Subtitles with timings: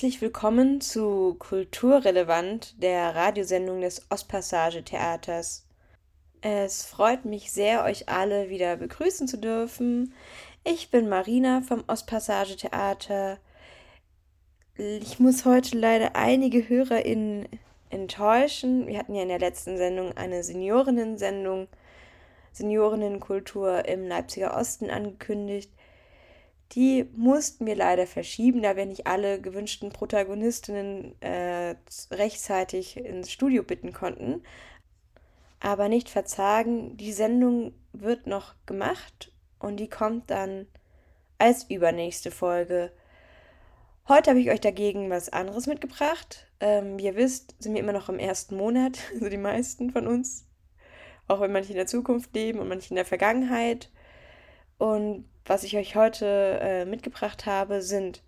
[0.00, 5.66] Herzlich willkommen zu Kulturrelevant, der Radiosendung des Ostpassage Theaters.
[6.40, 10.14] Es freut mich sehr, euch alle wieder begrüßen zu dürfen.
[10.64, 13.36] Ich bin Marina vom Ostpassage Theater.
[14.78, 17.46] Ich muss heute leider einige HörerInnen
[17.90, 18.86] enttäuschen.
[18.86, 21.68] Wir hatten ja in der letzten Sendung eine Seniorinnen-Sendung,
[22.52, 25.70] Seniorinnenkultur im Leipziger Osten angekündigt.
[26.72, 31.74] Die mussten wir leider verschieben, da wir nicht alle gewünschten Protagonistinnen äh,
[32.12, 34.42] rechtzeitig ins Studio bitten konnten.
[35.58, 40.66] Aber nicht verzagen, die Sendung wird noch gemacht und die kommt dann
[41.38, 42.92] als übernächste Folge.
[44.08, 46.46] Heute habe ich euch dagegen was anderes mitgebracht.
[46.60, 50.06] Ähm, wie ihr wisst, sind wir immer noch im ersten Monat, also die meisten von
[50.06, 50.46] uns.
[51.28, 53.90] Auch wenn manche in der Zukunft leben und manche in der Vergangenheit.
[54.78, 58.22] Und was ich euch heute äh, mitgebracht habe, sind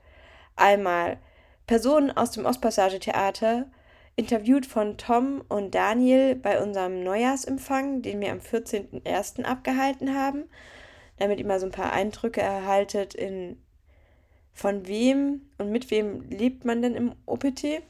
[0.56, 1.18] einmal
[1.66, 3.66] Personen aus dem Ostpassage Theater,
[4.16, 9.44] interviewt von Tom und Daniel bei unserem Neujahrsempfang, den wir am 14.01.
[9.44, 10.44] abgehalten haben,
[11.18, 13.56] damit ihr mal so ein paar Eindrücke erhaltet in
[14.54, 17.82] von wem und mit wem lebt man denn im OPT.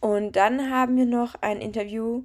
[0.00, 2.24] Und dann haben wir noch ein Interview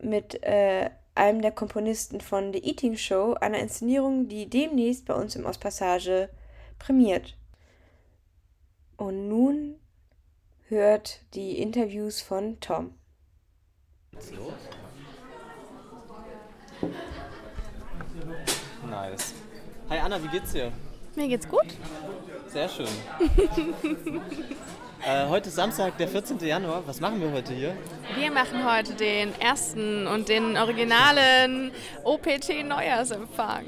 [0.00, 5.36] mit äh, einem der Komponisten von The Eating Show, einer Inszenierung, die demnächst bei uns
[5.36, 6.30] im Ostpassage
[6.78, 7.36] prämiert.
[8.96, 9.76] Und nun
[10.68, 12.94] hört die Interviews von Tom.
[18.88, 19.34] Nice.
[19.90, 20.72] Hi Anna, wie geht's dir?
[21.14, 21.66] Mir geht's gut.
[22.48, 22.88] Sehr schön.
[25.04, 26.38] äh, heute ist Samstag, der 14.
[26.38, 26.82] Januar.
[26.86, 27.76] Was machen wir heute hier?
[28.16, 31.72] Wir machen heute den ersten und den originalen
[32.04, 33.64] OPT-Neujahrsempfang.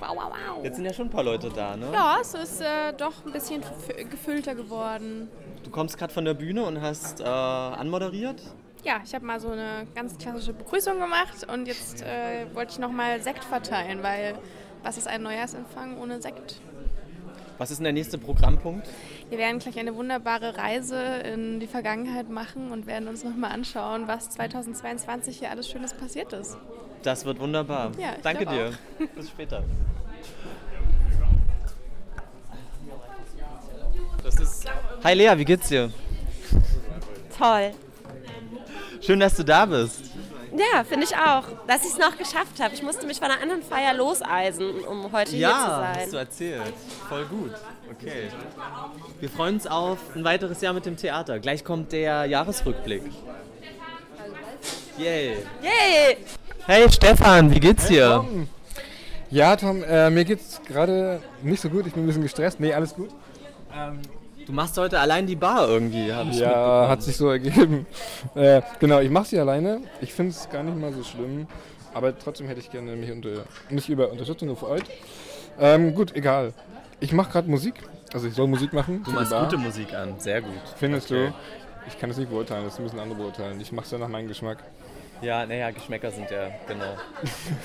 [0.00, 0.64] Wow, wow, wow.
[0.64, 1.86] Jetzt sind ja schon ein paar Leute da, ne?
[1.92, 3.62] Ja, es ist äh, doch ein bisschen
[4.10, 5.28] gefüllter geworden.
[5.62, 8.42] Du kommst gerade von der Bühne und hast äh, anmoderiert?
[8.84, 12.78] Ja, ich habe mal so eine ganz klassische Begrüßung gemacht und jetzt äh, wollte ich
[12.80, 14.34] nochmal Sekt verteilen, weil
[14.82, 16.60] was ist ein Neujahrsempfang ohne Sekt?
[17.58, 18.88] Was ist denn der nächste Programmpunkt?
[19.32, 24.06] Wir werden gleich eine wunderbare Reise in die Vergangenheit machen und werden uns nochmal anschauen,
[24.06, 26.58] was 2022 hier alles Schönes passiert ist.
[27.02, 27.92] Das wird wunderbar.
[27.96, 28.72] Ja, Danke dir.
[29.00, 29.06] Auch.
[29.16, 29.64] Bis später.
[34.22, 34.66] Das ist
[35.02, 35.90] Hi Lea, wie geht's dir?
[37.38, 37.70] Toll.
[39.00, 40.10] Schön, dass du da bist.
[40.54, 41.44] Ja, finde ich auch.
[41.66, 42.74] Dass ich es noch geschafft habe.
[42.74, 45.94] Ich musste mich von einer anderen Feier loseisen, um heute ja, hier zu sein.
[45.94, 46.74] Ja, hast du erzählt.
[47.08, 47.52] Voll gut.
[47.92, 48.28] Okay.
[49.20, 51.38] Wir freuen uns auf ein weiteres Jahr mit dem Theater.
[51.40, 53.02] Gleich kommt der Jahresrückblick.
[54.96, 55.36] Yay.
[55.62, 56.16] Yay!
[56.66, 58.22] Hey Stefan, wie geht's dir?
[58.22, 58.48] Hey, Tom.
[59.30, 61.86] Ja, Tom, äh, mir geht's gerade nicht so gut.
[61.86, 62.60] Ich bin ein bisschen gestresst.
[62.60, 63.10] Nee, alles gut.
[63.74, 64.00] Ähm,
[64.46, 67.86] du machst heute allein die Bar irgendwie, habe ich Ja, hat sich so ergeben.
[68.34, 69.80] Äh, genau, ich mache sie alleine.
[70.00, 71.46] Ich finde es gar nicht mal so schlimm.
[71.92, 74.84] Aber trotzdem hätte ich gerne mich, unter, mich über Unterstützung gefreut.
[75.60, 76.54] Ähm, gut, egal.
[77.02, 77.74] Ich mache gerade Musik.
[78.12, 79.02] Also ich soll Musik machen.
[79.04, 80.52] Du machst gute Musik an, sehr gut.
[80.76, 81.28] Findest okay.
[81.28, 81.34] du?
[81.88, 83.60] Ich kann es nicht beurteilen, das müssen andere beurteilen.
[83.60, 84.58] Ich mache es ja nach meinem Geschmack.
[85.20, 86.96] Ja, naja, Geschmäcker sind ja, genau.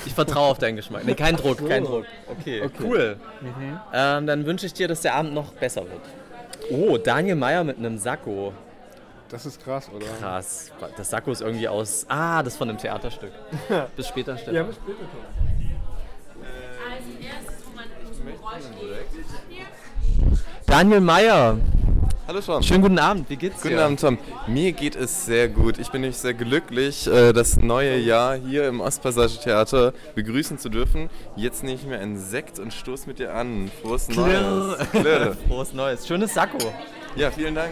[0.06, 1.06] Ich vertraue auf deinen Geschmack.
[1.06, 2.06] Nee, kein Druck, kein Druck.
[2.28, 2.84] Okay, okay.
[2.84, 3.18] cool.
[3.42, 3.80] Mhm.
[3.94, 6.02] Ähm, dann wünsche ich dir, dass der Abend noch besser wird.
[6.72, 8.54] Oh, Daniel Meyer mit einem Sakko.
[9.30, 10.06] Das ist krass, oder?
[10.20, 10.72] Krass.
[10.96, 12.06] Das Sakko ist irgendwie aus.
[12.10, 13.32] Ah, das ist von einem Theaterstück.
[13.96, 14.56] bis später, Stefan.
[14.56, 14.98] Ja, bis später,
[20.66, 21.58] Daniel Meyer.
[22.28, 22.62] Hallo Tom.
[22.62, 23.70] Schönen guten Abend, wie geht's dir?
[23.70, 24.18] Guten Abend, Tom.
[24.48, 25.80] Mir geht es sehr gut.
[25.80, 30.68] Ich bin nämlich sehr glücklich, äh, das neue Jahr hier im Ostpassage Theater begrüßen zu
[30.68, 31.10] dürfen.
[31.38, 33.72] Jetzt nehme ich mir einen Sekt und stoße mit dir an.
[33.82, 34.78] Frohes Neues.
[34.92, 35.38] Klirr.
[35.48, 36.06] Frohes Neues.
[36.06, 36.58] Schönes Sakko.
[37.16, 37.72] Ja, vielen Dank.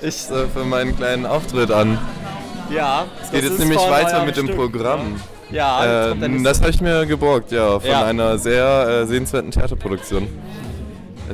[0.00, 1.98] Das ich äh, für meinen kleinen Auftritt an.
[2.70, 3.06] Ja.
[3.22, 5.14] Es geht jetzt nämlich weiter mit dem Programm.
[5.14, 8.04] Ja, äh, das habe ich mir geborgt, ja, von Ja.
[8.04, 10.28] einer sehr äh, sehenswerten Theaterproduktion.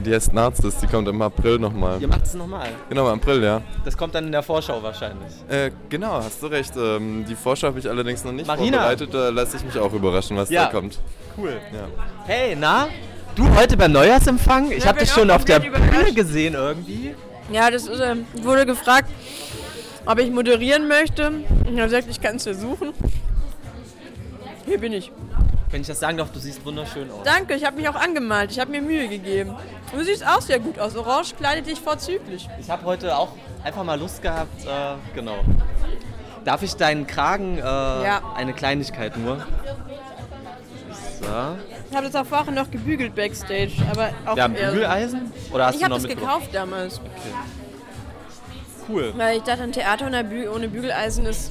[0.04, 2.00] Die heißt Narzis, die kommt im April nochmal.
[2.02, 2.66] Ihr macht es nochmal.
[2.88, 3.62] Genau, im April, ja.
[3.84, 5.32] Das kommt dann in der Vorschau wahrscheinlich.
[5.48, 6.72] Äh, genau, hast du recht.
[6.76, 8.78] Ähm, die Vorschau habe ich allerdings noch nicht Marina.
[8.78, 9.14] vorbereitet.
[9.14, 10.64] Da lasse ich mich auch überraschen, was Ja.
[10.64, 10.98] da kommt.
[11.38, 11.56] Cool.
[11.72, 11.86] Ja.
[12.26, 12.88] Hey, na?
[13.36, 14.72] Du heute beim Neujahrsempfang?
[14.72, 17.14] Ich Ja, habe dich schon auch auf der Bühne gesehen irgendwie.
[17.52, 19.08] Ja, das ist, ähm, wurde gefragt,
[20.06, 21.30] ob ich moderieren möchte.
[21.64, 22.92] Ich habe gesagt, ich kann es versuchen.
[24.64, 25.10] Hier bin ich.
[25.70, 27.24] Wenn ich das sagen darf, du siehst wunderschön aus.
[27.24, 28.50] Danke, ich habe mich auch angemalt.
[28.52, 29.54] Ich habe mir Mühe gegeben.
[29.92, 30.94] Du siehst auch sehr gut aus.
[30.96, 32.48] Orange kleidet dich vorzüglich.
[32.60, 33.32] Ich habe heute auch
[33.64, 34.68] einfach mal Lust gehabt, äh,
[35.14, 35.38] genau.
[36.44, 38.22] Darf ich deinen Kragen, äh, Ja.
[38.36, 39.44] eine Kleinigkeit nur?
[41.20, 41.26] So.
[41.96, 45.32] habe das auch vorher noch gebügelt backstage, aber auch Ja, eher- Bügeleisen?
[45.52, 47.00] Oder hast Ich habe das gekauft damals,
[48.88, 49.12] Cool.
[49.16, 51.50] weil ich dachte, ein Theater ohne Bügeleisen ist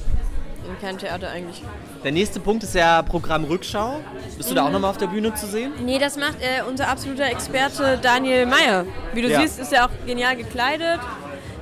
[0.80, 1.62] kein Theater eigentlich.
[2.04, 4.00] Der nächste Punkt ist ja Programm Rückschau.
[4.36, 5.72] Bist du da auch nochmal auf der Bühne zu sehen?
[5.82, 8.84] Nee, das macht äh, unser absoluter Experte Daniel Meyer.
[9.14, 9.40] Wie du Ja.
[9.40, 11.00] siehst, ist er auch genial gekleidet.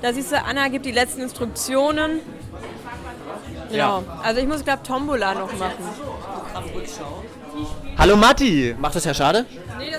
[0.01, 2.19] Da siehst du, Anna gibt die letzten Instruktionen.
[3.71, 4.01] Ja.
[4.01, 4.03] Genau.
[4.25, 5.85] Also ich muss, glaube Tombola noch machen.
[7.97, 8.75] Hallo Matti!
[8.81, 9.47] Macht das Herr Schade?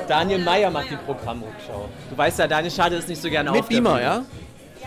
[0.09, 1.87] Daniel Meyer macht die Programmrückschau.
[2.09, 4.03] Du weißt ja, Daniel Schade ist nicht so gerne Mit auf der Beamer, Bühne.
[4.03, 4.21] ja?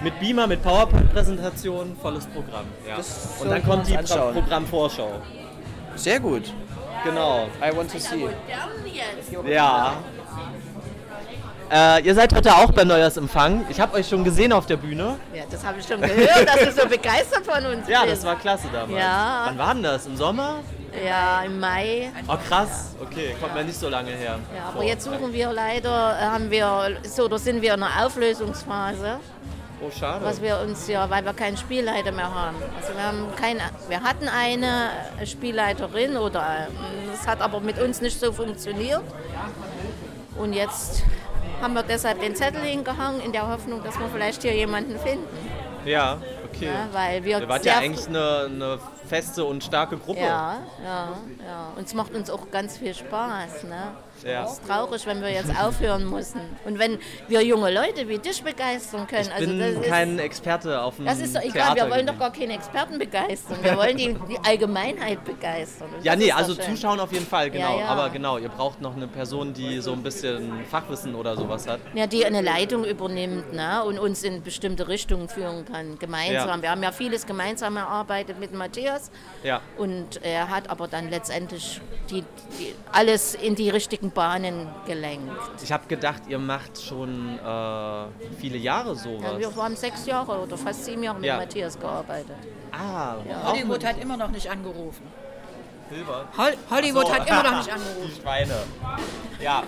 [0.03, 2.67] Mit Beamer, mit PowerPoint-Präsentation, volles Programm.
[2.87, 2.97] Ja.
[2.99, 3.97] Das Und dann kommt die.
[3.97, 5.11] Pro Programmvorschau.
[5.97, 6.53] Sehr gut.
[7.05, 7.47] Genau.
[7.63, 8.29] I want to see.
[9.49, 9.95] Ja.
[11.71, 13.65] Äh, ihr seid heute auch beim Neujahrsempfang.
[13.69, 15.17] Ich habe euch schon gesehen auf der Bühne.
[15.35, 18.13] Ja, das habe ich schon gehört, dass du so begeistert von uns Ja, bist.
[18.19, 18.93] das war klasse damals.
[19.03, 19.43] Ja.
[19.47, 20.07] Wann war denn das?
[20.07, 20.61] Im Sommer?
[21.05, 22.11] Ja, im Mai.
[22.29, 22.95] Oh krass.
[23.03, 24.39] Okay, kommt mir nicht so lange her.
[24.55, 28.07] Ja, aber jetzt suchen wir leider, äh, haben wir, so, oder sind wir in einer
[28.07, 29.19] Auflösungsphase,
[29.87, 30.25] Oh, schade.
[30.25, 32.57] was wir uns ja, weil wir keinen Spielleiter mehr haben.
[32.81, 34.91] Also wir haben keine, wir hatten eine
[35.25, 39.03] Spielleiterin oder äh, das hat aber mit uns nicht so funktioniert.
[40.39, 41.03] Und jetzt
[41.61, 45.27] haben wir deshalb den Zettel hingehangen in der Hoffnung, dass wir vielleicht hier jemanden finden.
[45.85, 46.67] Ja, okay.
[46.67, 50.21] Ja, weil wir Ihr wart ja eigentlich eine, eine feste und starke Gruppe.
[50.21, 51.09] Ja, ja,
[51.47, 51.73] ja.
[51.77, 53.65] Und es macht uns auch ganz viel Spaß.
[53.65, 53.93] Ne?
[54.25, 54.45] Ja.
[54.45, 56.41] Es ist traurig, wenn wir jetzt aufhören müssen.
[56.65, 56.99] Und wenn
[57.29, 59.23] wir junge Leute wie dich begeistern können.
[59.23, 61.91] Ich also bin das ist, kein Experte auf dem das ist doch egal, Theater wir
[61.91, 63.59] wollen doch gar keine Experten begeistern.
[63.63, 65.89] Wir wollen die, die Allgemeinheit begeistern.
[65.97, 66.77] Und Ja, nee, ist also schön.
[66.77, 67.75] zuschauen auf jeden Fall, genau.
[67.79, 67.89] Ja, ja.
[67.89, 71.81] Aber genau, ihr braucht noch eine Person, die so ein bisschen Fachwissen oder sowas hat.
[71.95, 73.83] Ja, die eine Leitung übernimmt ne?
[73.85, 76.63] und uns in bestimmte Richtungen führen kann, gemeinsam.
[76.63, 79.11] Wir haben ja vieles gemeinsam erarbeitet mit Matthias
[79.43, 79.61] Ja.
[79.77, 81.81] und er hat aber dann letztendlich
[82.11, 82.23] die,
[82.59, 85.31] die, alles in die richtigen Bahnen gelenkt.
[85.63, 88.05] Ich habe gedacht, ihr macht schon äh,
[88.39, 89.33] viele Jahre sowas.
[89.33, 91.37] Ja, wir haben sechs Jahre oder fast sieben Jahre mit Ja.
[91.37, 92.37] Matthias gearbeitet.
[92.73, 93.15] ah,
[93.45, 95.03] auch Hollywood hat immer noch nicht angerufen.
[95.89, 96.27] Hilbert.
[96.37, 97.15] Hol Hollywood So.
[97.15, 98.11] hat immer noch nicht angerufen.
[98.17, 98.55] Die Schweine.
[99.41, 99.63] Ja.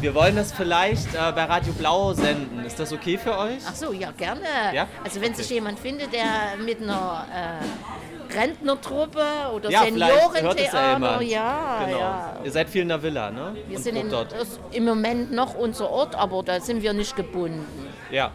[0.00, 2.64] Wir wollen das vielleicht äh, bei Radio Blau senden.
[2.64, 3.58] Ist das okay für euch?
[3.68, 4.40] Ach so, ja, gerne.
[4.72, 4.86] Ja?
[5.04, 5.42] Also wenn Okay.
[5.42, 6.24] sich jemand findet, der
[6.64, 9.22] mit einer äh, Rentnertruppe
[9.54, 11.22] oder ja, ja Seniorentheater, jemand.
[11.24, 11.98] ja, genau.
[11.98, 12.36] ja.
[12.44, 13.56] Ihr seid viel in der Villa, ne?
[13.68, 14.42] Wir Und sind in, probt dort.
[14.42, 17.66] ist im Moment noch unser Ort, aber da sind wir nicht gebunden.
[18.10, 18.32] Ja.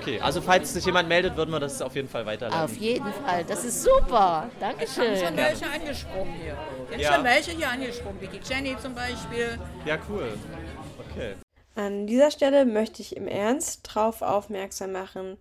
[0.00, 2.62] Okay, also falls sich jemand meldet, würden wir das auf jeden Fall weiterleiten.
[2.64, 3.44] Auf jeden Fall.
[3.46, 4.48] Das ist super.
[4.60, 5.26] Es haben Dankeschön.
[5.26, 6.56] schon welche angesprungen hier.
[6.90, 7.14] Jetzt Ja.
[7.14, 9.58] schon welche hier angesprungen, wie die Jenny zum Beispiel.
[9.86, 10.32] Ja, cool.
[11.18, 11.34] Okay.
[11.74, 15.36] An dieser Stelle möchte ich im Ernst darauf aufmerksam machen,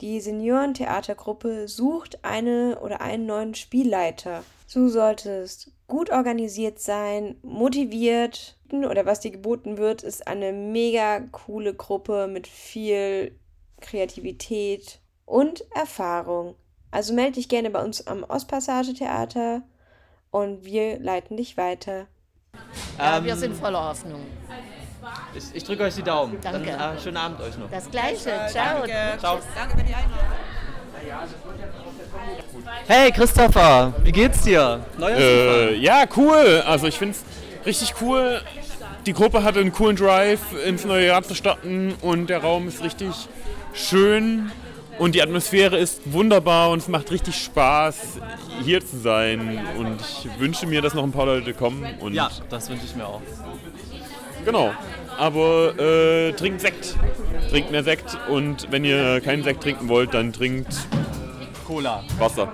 [0.00, 4.44] die Seniorentheatergruppe sucht eine oder einen neuen Spielleiter.
[4.72, 11.72] Du solltest gut organisiert sein, motiviert oder was dir geboten wird, ist eine mega coole
[11.72, 13.38] Gruppe mit viel
[13.80, 16.56] Kreativität und Erfahrung.
[16.90, 19.62] Also melde dich gerne bei uns am Ostpassage Theater
[20.30, 22.06] und wir leiten dich weiter.
[22.98, 24.20] Ja, wir sind voller Hoffnung.
[25.34, 26.38] Ich, ich drücke euch die Daumen.
[26.40, 26.70] Danke.
[26.70, 27.70] Dann äh, schönen Abend euch noch.
[27.70, 28.32] Das Gleiche.
[28.48, 28.84] Ciao.
[29.18, 29.38] Ciao.
[29.54, 30.18] Danke für die Einladung.
[32.86, 34.80] Hey Christopher, wie geht's dir?
[34.98, 36.62] Neuer Äh, ja, cool.
[36.66, 38.40] Also ich finde es richtig cool.
[39.06, 42.82] Die Gruppe hatte einen coolen Drive, ins neue Jahr zu starten und der Raum ist
[42.82, 43.28] richtig
[43.72, 44.50] schön
[44.98, 48.18] und die Atmosphäre ist wunderbar und es macht richtig Spaß,
[48.64, 49.60] hier zu sein.
[49.78, 51.86] Und ich wünsche mir, dass noch ein paar Leute kommen.
[52.00, 53.20] Und Ja, das wünsche ich mir auch.
[54.44, 54.72] Genau.
[55.18, 56.96] Aber äh, trinkt Sekt.
[57.50, 60.74] Trinkt mehr Sekt und wenn ihr keinen Sekt trinken wollt, dann trinkt
[61.66, 62.02] Cola.
[62.18, 62.52] Wasser.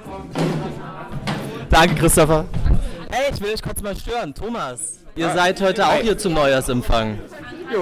[1.71, 2.45] Danke, Christopher.
[3.11, 4.35] Hey, ich will euch kurz mal stören.
[4.35, 7.19] Thomas, ihr seid heute auch hier zum Neujahrsempfang.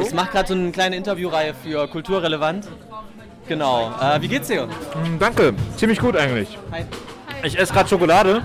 [0.04, 2.68] Ich mache gerade so eine kleine Interviewreihe für Kulturrelevant.
[3.49, 3.92] Genau.
[4.00, 4.66] Äh, wie geht's dir?
[4.66, 6.56] Mm, Danke, ziemlich gut eigentlich.
[6.70, 6.84] Hi.
[7.42, 8.42] Ich esse gerade Schokolade.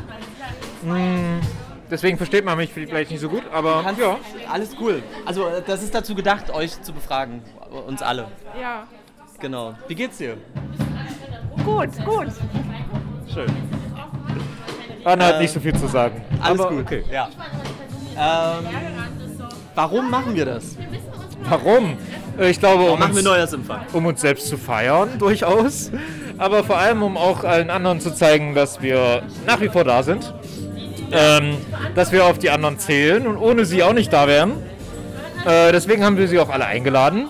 [0.81, 1.39] Mm,
[1.89, 4.17] Deswegen versteht man mich vielleicht nicht so gut, aber Kannst, ja.
[4.51, 5.03] Alles cool.
[5.25, 7.41] Also, äh, das ist dazu gedacht, euch zu befragen.
[7.87, 8.27] Uns alle.
[8.59, 8.87] Ja.
[9.39, 9.75] Genau.
[9.87, 10.37] Wie geht's dir?
[11.63, 12.27] Gut, gut.
[13.31, 13.47] Schön.
[15.03, 16.23] Anna hat Äh, nicht so viel zu sagen.
[16.41, 16.81] Alles aber gut.
[16.85, 17.03] okay.
[17.11, 17.29] Ja.
[18.17, 18.65] Ähm,
[19.75, 20.77] warum machen wir das?
[21.49, 21.97] Warum?
[22.39, 25.91] Äh, Ich glaube, Warum um uns, um uns selbst zu feiern, durchaus.
[26.37, 30.01] Aber vor allem, um auch allen anderen zu zeigen, dass wir nach wie vor da
[30.01, 30.33] sind.
[31.11, 31.57] Ähm,
[31.93, 34.51] dass wir auf die anderen zählen und ohne sie auch nicht da wären.
[35.45, 37.29] Äh, deswegen haben wir sie auch alle eingeladen.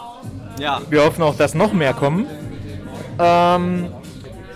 [0.60, 0.82] Ja.
[0.90, 2.28] Wir hoffen auch, dass noch mehr kommen.
[3.20, 3.90] Ähm,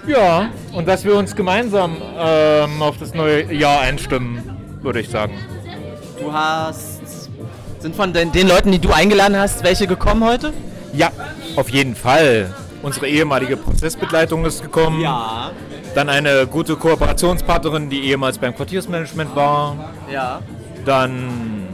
[0.07, 5.33] ja, und dass wir uns gemeinsam ähm, auf das neue Jahr einstimmen, würde ich sagen.
[6.19, 7.29] Du hast
[7.79, 10.51] Sind von den, den Leuten, die du eingeladen hast, welche gekommen heute?
[10.93, 11.11] Ja,
[11.55, 12.53] auf jeden Fall.
[12.81, 15.01] Unsere ehemalige Prozessbegleitung ist gekommen.
[15.01, 15.51] Ja.
[15.95, 19.91] Dann eine gute Kooperationspartnerin, die ehemals beim Quartiersmanagement war.
[20.11, 20.41] Ja.
[20.85, 21.67] Dann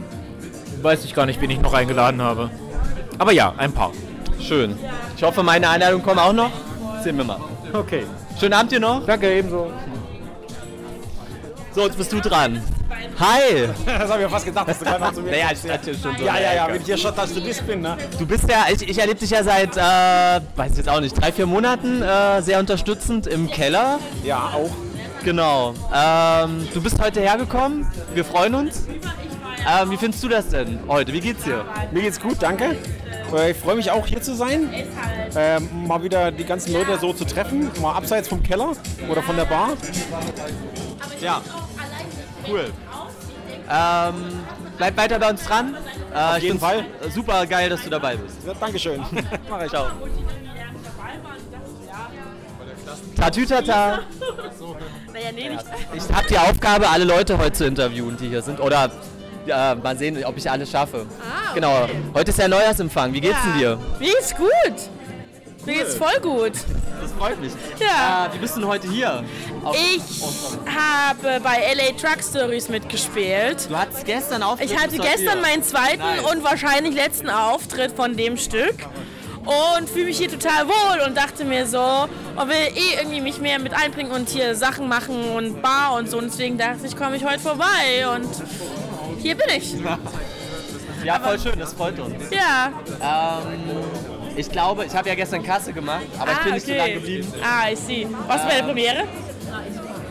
[0.82, 2.50] weiß ich gar nicht, wen ich noch eingeladen habe.
[3.18, 3.92] Aber ja, ein paar.
[4.40, 4.76] Schön.
[5.16, 6.50] Ich hoffe, meine Einladungen kommen auch noch.
[7.02, 7.40] Sehen wir mal.
[7.72, 8.06] Okay.
[8.38, 9.04] Schönen Abend dir noch.
[9.06, 9.70] Danke, ebenso.
[11.72, 12.62] So, jetzt bist du dran.
[13.18, 13.68] Hi!
[13.86, 15.94] Das habe ich mir fast gedacht, dass du gerade noch zu mir Naja, ich hatte
[15.94, 16.24] schon so.
[16.24, 17.96] Ja, ja, ja, wenn ich hier schon Studist bin, ne?
[18.18, 21.20] Du bist ja, ich, ich erlebe dich ja seit, äh, weiß ich jetzt auch nicht,
[21.20, 23.98] drei, vier Monaten äh, sehr unterstützend im Keller.
[24.24, 24.70] Ja, auch.
[25.24, 25.74] Genau.
[25.92, 27.86] Ähm, du bist heute hergekommen.
[28.14, 28.86] Wir freuen uns.
[29.68, 31.12] Ähm, wie findest du das denn heute?
[31.12, 31.64] Wie geht's dir?
[31.90, 32.76] Mir geht's gut, danke.
[33.34, 34.72] Äh, Ich freue mich auch hier zu sein.
[35.34, 37.70] Ähm, mal wieder die ganzen Leute so zu treffen.
[37.82, 38.72] Mal abseits vom Keller
[39.10, 39.70] oder von der Bar.
[41.20, 41.40] Ja.
[42.48, 42.70] Cool.
[43.70, 44.14] Ähm,
[44.78, 45.76] bleib weiter bei uns dran.
[46.14, 46.84] Äh, Auf ich jeden Fall.
[47.10, 48.38] Super geil, dass du dabei bist.
[48.46, 49.02] Ja, Dankeschön.
[49.50, 49.70] Mach ich.
[49.70, 49.86] Ciao.
[53.16, 54.00] Tatütata.
[55.12, 55.64] Naja, nee, nicht.
[55.94, 58.60] Ich habe die Aufgabe, alle Leute heute zu interviewen, die hier sind.
[58.60, 58.90] Oder
[59.46, 61.06] ja, mal sehen, ob ich alles schaffe.
[61.20, 61.88] Ah, Genau.
[62.14, 63.12] Heute ist der Neujahrsempfang.
[63.12, 63.78] Wie geht's denn dir?
[63.98, 65.64] Mir geht's gut.
[65.64, 66.52] Mir geht's voll gut.
[67.00, 67.52] Das freut mich.
[67.78, 68.26] Ja.
[68.26, 69.22] Äh, wie bist du denn heute hier?
[69.64, 70.22] Auf- Ich
[70.74, 73.68] habe bei LA Truck Stories mitgespielt.
[73.70, 74.70] Du hattest gestern Auftritt.
[74.70, 75.42] Ich hatte gestern hier.
[75.42, 76.32] meinen zweiten Nice.
[76.32, 78.74] und wahrscheinlich letzten Auftritt von dem Stück
[79.78, 81.78] und fühle mich hier total wohl und dachte mir so,
[82.36, 86.10] und will eh irgendwie mich mehr mit einbringen und hier Sachen machen und Bar und
[86.10, 86.18] so.
[86.18, 88.28] Und deswegen dachte ich, komme ich heute vorbei und
[89.22, 89.74] hier bin ich.
[91.04, 92.14] Ja, voll schön, das freut uns.
[92.30, 92.72] Ja.
[93.00, 96.94] Ähm, ich glaube, ich habe ja gestern Kasse gemacht, aber ich bin nicht so lange
[96.94, 97.32] geblieben.
[97.42, 98.08] Ah, ich sehe.
[98.26, 99.04] Was für eine Premiere?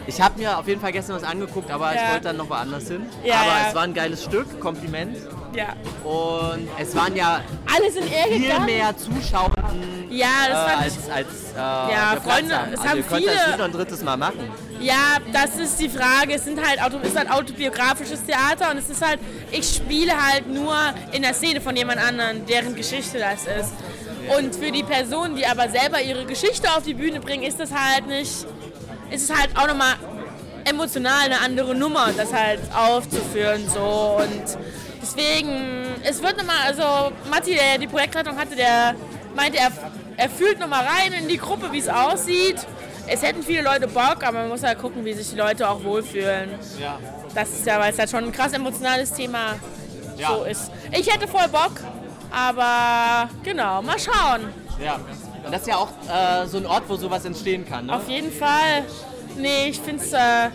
[0.08, 2.12] Ich habe mir auf jeden Fall gestern was angeguckt, aber ich Ja.
[2.12, 3.08] wollte dann noch woanders hin.
[3.24, 3.66] Ja, aber ja.
[3.70, 5.18] es war ein geiles Stück, Kompliment.
[5.56, 5.70] Ja.
[6.04, 7.42] Und es waren ja
[7.74, 8.66] Alle sind viel gegangen.
[8.66, 12.74] mehr Zuschauenden Ja, das äh, als, ich- als äh, Ja, Freunde, haben.
[12.74, 14.40] es also haben ihr viele- das nicht noch ein drittes Mal machen.
[14.80, 16.34] Ja, das ist die Frage.
[16.36, 19.20] Es sind halt Auto, ist halt autobiografisches Theater und es ist halt,
[19.52, 20.76] ich spiele halt nur
[21.14, 23.72] in der Szene von jemand anderem, deren Geschichte das ist.
[24.38, 27.72] Und für die Personen, die aber selber ihre Geschichte auf die Bühne bringen, ist das
[27.72, 28.46] halt nicht,
[29.12, 29.96] ist es halt auch nochmal
[30.66, 34.58] emotional eine andere Nummer, das halt aufzuführen so und
[35.02, 38.96] deswegen, es wird nochmal, also Matti, der die Projektleitung hatte, der
[39.36, 39.72] meinte, er,
[40.18, 42.58] er fühlt nochmal rein in die Gruppe, wie es aussieht.
[43.08, 45.84] Es hätten viele Leute Bock, aber man muss halt gucken, wie sich die Leute auch
[45.84, 46.50] wohlfühlen.
[46.82, 46.98] Ja.
[47.36, 49.56] Das ist ja, weil es halt schon ein krass emotionales Thema
[50.18, 50.30] Ja.
[50.30, 50.72] so ist.
[50.92, 51.74] Ich hätte voll Bock,
[52.36, 54.54] aber genau, mal schauen.
[54.84, 54.96] Ja.
[55.46, 57.86] Und das ist ja auch äh, so ein Ort, wo sowas entstehen kann.
[57.86, 57.96] Ne?
[57.96, 58.84] Auf jeden Fall.
[59.38, 60.12] Nee, ich finde es.
[60.14, 60.50] Äh,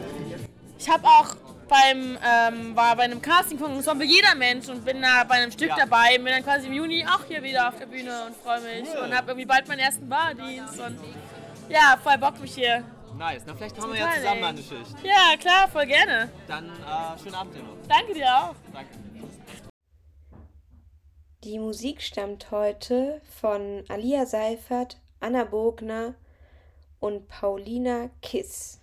[0.79, 1.37] ich habe auch
[1.69, 5.53] beim ähm, war bei einem Casting von Ensemble Jeder Mensch und bin da bei einem
[5.53, 5.77] Stück Ja.
[5.77, 6.17] dabei.
[6.17, 9.05] Bin dann quasi im Juni auch hier wieder auf der Bühne und freue mich Cool.
[9.05, 10.99] und habe irgendwie bald meinen ersten Bardienst und
[11.69, 12.83] ja, voll Bock mich hier.
[13.17, 13.43] Nice.
[13.47, 14.45] Na, vielleicht haben wir ja zusammen ey.
[14.49, 14.97] eine Schicht.
[15.05, 16.31] Ja, klar, voll gerne.
[16.49, 17.77] Dann äh, schönen Abend dir noch.
[17.89, 18.55] Danke dir auch.
[18.73, 19.10] Danke.
[21.43, 26.15] Die Musik stammt heute von Alia Seifert, Anna Bogner
[26.99, 28.79] und Paulina Kiss.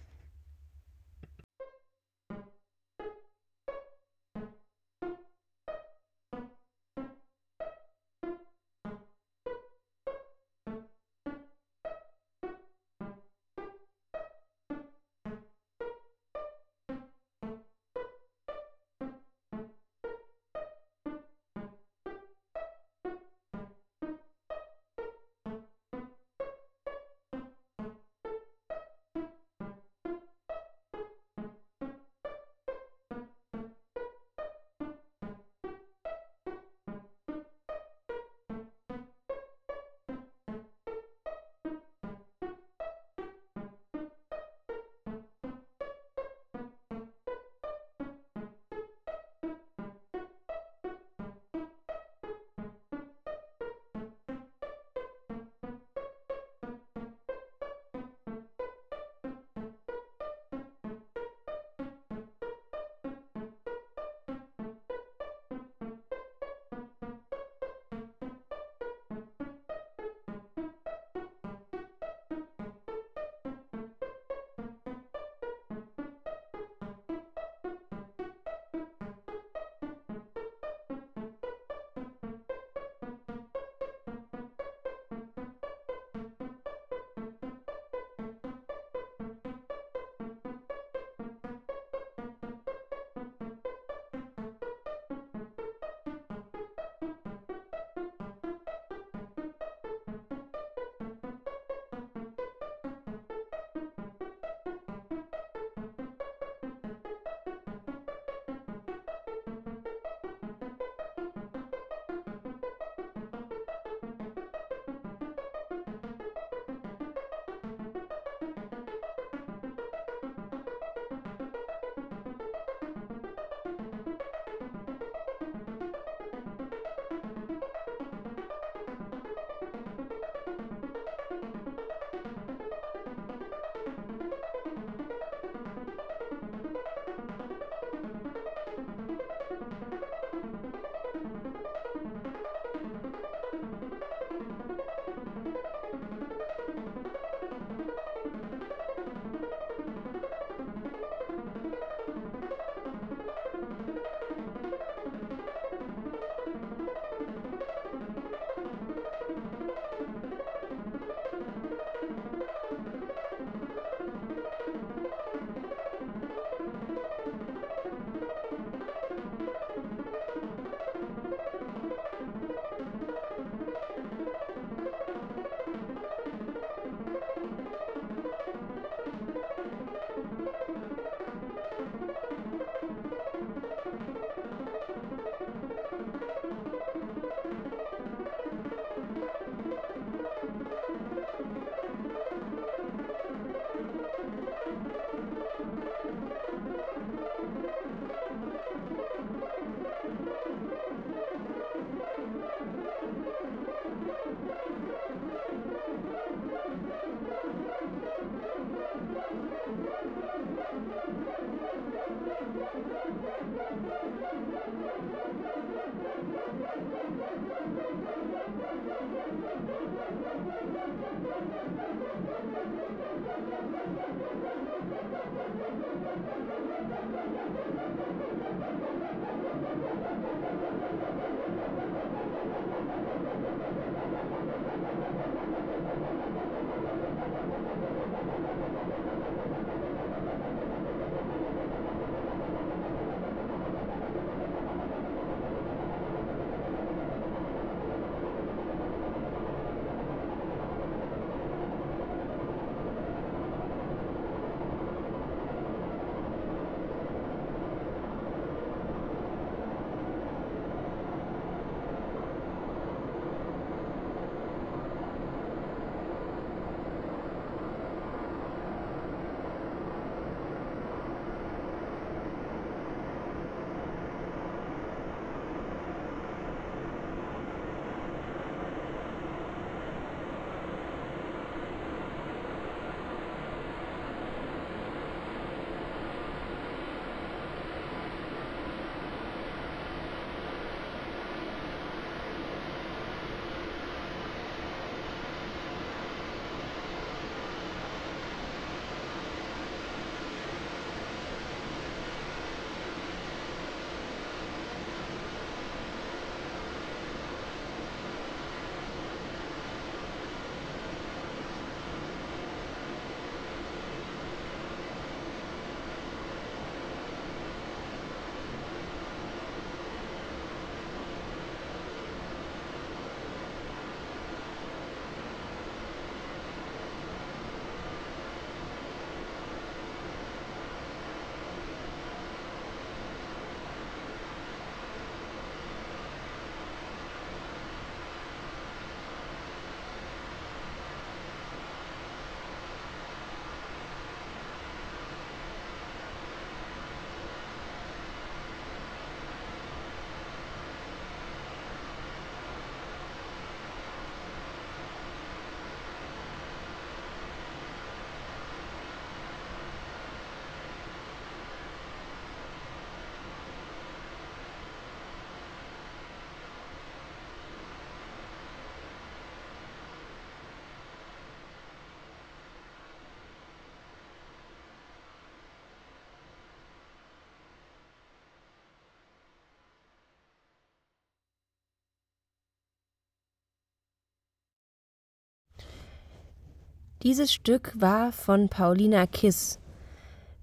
[387.07, 389.59] Dieses Stück war von Paulina Kiss.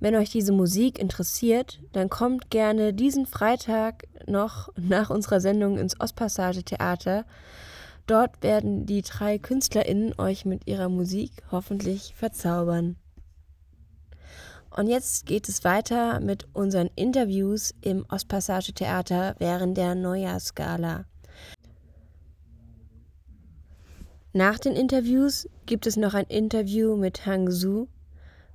[0.00, 6.00] Wenn euch diese Musik interessiert, dann kommt gerne diesen Freitag noch nach unserer Sendung ins
[6.00, 7.26] Ostpassage Theater.
[8.06, 12.96] Dort werden die drei KünstlerInnen euch mit ihrer Musik hoffentlich verzaubern.
[14.70, 21.04] Und jetzt geht es weiter mit unseren Interviews im Ostpassage Theater während der Neujahrsgala.
[24.36, 27.86] Nach den Interviews gibt es noch ein Interview mit Hang Su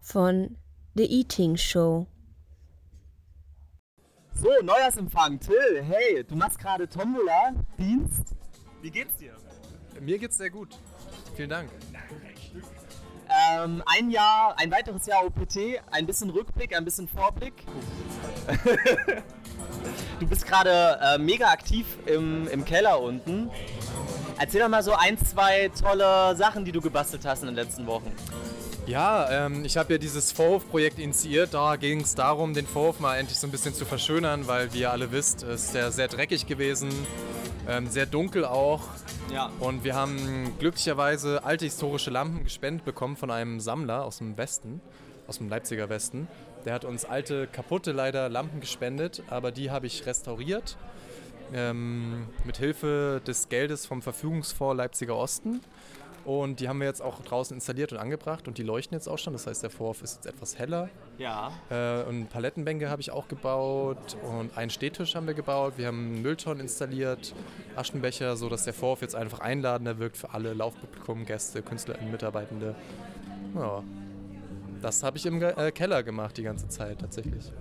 [0.02, 0.58] von
[0.96, 2.06] The Eating Show.
[4.34, 5.40] So, Neujahrsempfang.
[5.40, 8.36] Till, hey, du machst gerade Tombola, Dienst.
[8.82, 9.38] Wie geht's dir?
[10.02, 10.78] Mir geht's sehr gut.
[11.38, 11.70] Vielen Dank.
[13.30, 17.54] Ähm, ein Jahr, ein weiteres Jahr OPT, ein bisschen Rückblick, ein bisschen Vorblick.
[20.20, 23.50] du bist gerade äh, mega aktiv im, im Keller unten.
[24.38, 27.88] Erzähl doch mal so ein, zwei tolle Sachen, die du gebastelt hast in den letzten
[27.88, 28.12] Wochen.
[28.86, 31.54] Ja, ähm, ich habe ja dieses Vorhof-Projekt initiiert.
[31.54, 34.80] Da ging es darum, den Vorhof mal endlich so ein bisschen zu verschönern, weil, wie
[34.80, 36.90] ihr alle wisst, ist der sehr dreckig gewesen,
[37.68, 38.82] ähm, sehr dunkel auch.
[39.32, 39.52] Ja.
[39.60, 44.82] Und wir haben glücklicherweise alte historische Lampen gespendet bekommen von einem Sammler aus dem Westen,
[45.30, 46.28] aus dem Leipziger Westen.
[46.66, 50.78] Der hat uns alte, kaputte leider Lampen gespendet, aber die habe ich restauriert.
[51.54, 55.62] Ähm, mit Hilfe des Geldes vom Verfügungsfonds Leipziger Osten.
[56.26, 59.18] Und die haben wir jetzt auch draußen installiert und angebracht und die leuchten jetzt auch
[59.18, 59.34] schon.
[59.34, 60.90] Das heißt, der Vorhof ist jetzt etwas heller.
[61.18, 61.52] Ja.
[61.70, 65.74] Äh, und Palettenbänke habe ich auch gebaut und einen Stehtisch haben wir gebaut.
[65.78, 67.34] Wir haben einen Müllton installiert,
[67.76, 72.76] Aschenbecher, sodass der Vorhof jetzt einfach einladender wirkt für alle Laufpublikum, Gäste, KünstlerInnen, Mitarbeitende.
[73.56, 73.82] Ja.
[74.82, 77.52] Das habe ich im äh, Keller gemacht die ganze Zeit tatsächlich.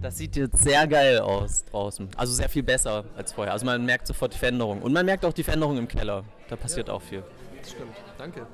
[0.00, 2.08] Das sieht jetzt sehr geil aus draußen.
[2.16, 3.52] Also sehr viel besser als vorher.
[3.52, 4.82] Also man merkt sofort die Veränderung.
[4.82, 6.24] Und man merkt auch die Veränderung im Keller.
[6.48, 7.22] Da passiert auch viel.
[7.60, 7.96] Das stimmt.
[8.18, 8.46] Danke.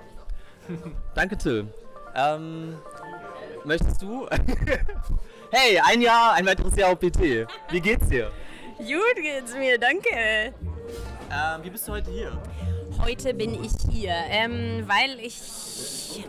[1.15, 1.67] Danke, Till.
[2.15, 2.77] Ähm,
[3.65, 4.27] möchtest du?
[5.51, 7.47] hey, ein Jahr, ein weiteres Jahr OPT.
[7.71, 8.31] Wie geht's dir?
[8.79, 10.09] Gut geht's mir, danke.
[10.09, 12.33] Ähm, wie bist du heute hier?
[12.99, 16.25] Heute bin ich hier, ähm, weil ich.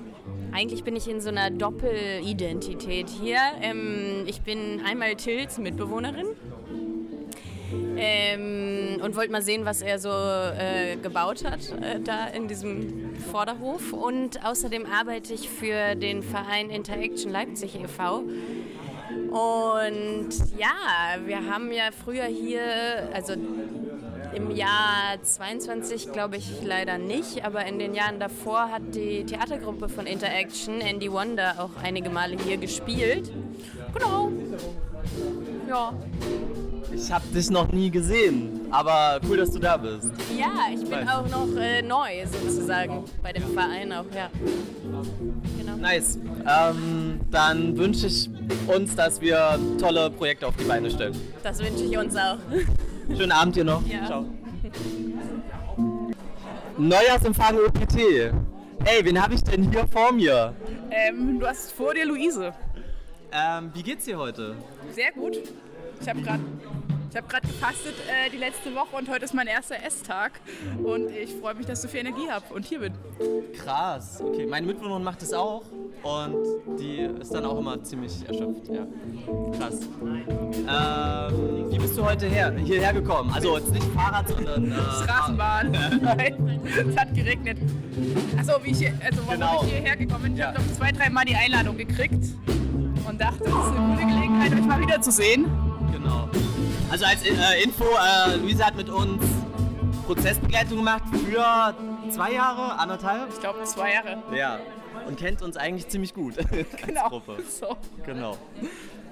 [0.53, 3.37] Eigentlich bin ich in so einer Doppelidentität hier.
[3.61, 6.27] Ähm, ich bin einmal Tills Mitbewohnerin
[7.97, 13.15] ähm, und wollte mal sehen, was er so äh, gebaut hat äh, da in diesem
[13.31, 13.93] Vorderhof.
[13.93, 18.23] Und außerdem arbeite ich für den Verein Interaction Leipzig e.V.
[19.29, 22.61] Und ja, wir haben ja früher hier,
[23.13, 23.33] also
[24.33, 29.89] im Jahr 22 glaube ich leider nicht, aber in den Jahren davor hat die Theatergruppe
[29.89, 33.31] von Interaction, Andy Wonder, auch einige Male hier gespielt.
[33.93, 34.31] Genau.
[35.71, 35.93] Ja.
[36.93, 40.11] Ich habe dich noch nie gesehen, aber cool, dass du da bist.
[40.37, 41.07] Ja, ich bin Nice.
[41.09, 44.29] auch noch äh, neu sozusagen bei dem Verein auch, ja.
[45.57, 45.77] Genau.
[45.77, 46.17] Nice.
[46.45, 48.29] Ähm, dann wünsche ich
[48.67, 51.15] uns, dass wir tolle Projekte auf die Beine stellen.
[51.41, 52.35] Das wünsche ich uns auch.
[53.17, 53.81] Schönen Abend dir noch.
[53.87, 54.05] Ja.
[54.05, 54.25] Ciao.
[56.77, 58.33] Neujahrsempfang OPT.
[58.83, 60.53] Hey, wen habe ich denn hier vor mir?
[60.89, 62.51] Ähm, du hast vor dir Luise.
[63.31, 64.55] Ähm, wie geht's dir heute?
[64.93, 65.37] Sehr gut.
[66.01, 66.41] Ich habe gerade
[67.09, 70.39] ich hab grad gefastet äh, die letzte Woche und heute ist mein erster Esstag.
[70.81, 72.93] Und ich freue mich, dass ich so viel Energie habe und hier bin.
[73.53, 74.21] Krass.
[74.25, 75.63] Okay, meine Mitbewohnerin macht es auch
[76.03, 76.35] und
[76.79, 78.69] die ist dann auch immer ziemlich erschöpft.
[78.69, 78.87] Ja.
[79.57, 79.79] Krass.
[80.01, 83.29] Ähm, wie bist du heute her, hierher gekommen?
[83.33, 85.71] Also jetzt nicht Fahrrad, sondern äh, Straßenbahn.
[86.01, 87.57] Nein, es hat geregnet.
[88.39, 89.63] Achso, wie ich, hier- also warum Genau.
[89.65, 90.35] ich hierher gekommen bin.
[90.37, 92.23] Ich habe noch zwei, drei Mal die Einladung gekriegt
[93.11, 95.45] und dachte, das ist eine gute Gelegenheit, euch mal wiederzusehen.
[95.91, 96.29] Genau.
[96.89, 99.21] Also als äh, Info, äh, Luisa hat mit uns
[100.05, 101.75] Prozessbegleitung gemacht für
[102.09, 103.29] zwei Jahre, anderthalb?
[103.33, 104.23] Ich glaube zwei Jahre.
[104.35, 104.59] Ja.
[105.07, 106.35] Und kennt uns eigentlich ziemlich gut
[106.85, 107.09] Genau.
[107.09, 107.37] Gruppe.
[107.49, 107.75] So.
[108.05, 108.37] Genau.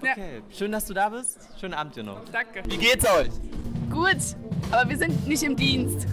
[0.02, 0.12] Ja.
[0.12, 1.38] Okay, schön, dass du da bist.
[1.60, 2.22] Schönen Abend dir noch.
[2.32, 2.62] Danke.
[2.70, 3.30] Wie geht's euch?
[3.92, 4.18] Gut,
[4.72, 6.08] aber wir sind nicht im Dienst.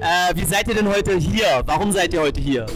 [0.00, 1.62] Äh, wie seid ihr denn heute hier?
[1.66, 2.66] Warum seid ihr heute hier?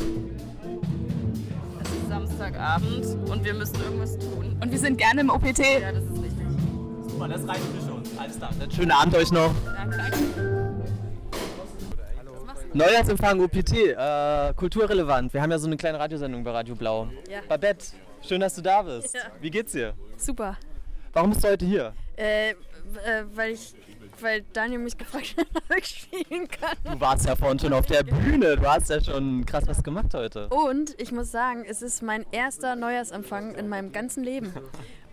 [2.40, 4.57] Samstagabend und wir müssen irgendwas tun.
[4.62, 5.59] Und wir sind gerne im OPT.
[5.59, 6.46] Ja, das ist richtig.
[7.07, 8.03] Super, das reicht für schon.
[8.18, 8.50] Alles klar.
[8.59, 9.55] Dann schönen Abend euch noch.
[12.72, 15.35] Neujahrsempfang OPT, äh, kulturrelevant.
[15.35, 17.09] Wir haben ja so eine kleine Radiosendung bei Radio Blau.
[17.29, 17.40] Ja.
[17.46, 17.85] Babette,
[18.26, 19.14] schön, dass du da bist.
[19.14, 19.20] Ja.
[19.40, 19.92] Wie geht's dir?
[20.16, 20.57] Super.
[21.12, 21.92] Warum bist du heute hier?
[22.16, 22.55] Äh, äh,
[23.35, 23.74] weil ich,
[24.23, 26.77] weil Daniel mich gefragt hat, ob ich spielen kann.
[26.85, 28.57] Du warst ja vorhin schon auf der Bühne.
[28.57, 30.49] Du hast ja schon krass was gemacht heute.
[30.49, 34.53] Und ich muss sagen, es ist mein erster Neujahrsempfang in meinem ganzen Leben.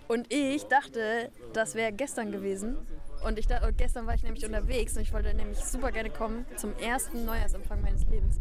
[0.07, 2.77] Und ich dachte, das wäre gestern gewesen.
[3.25, 6.45] Und ich dachte, gestern war ich nämlich unterwegs und ich wollte nämlich super gerne kommen
[6.55, 8.39] zum ersten Neujahrsempfang meines Lebens.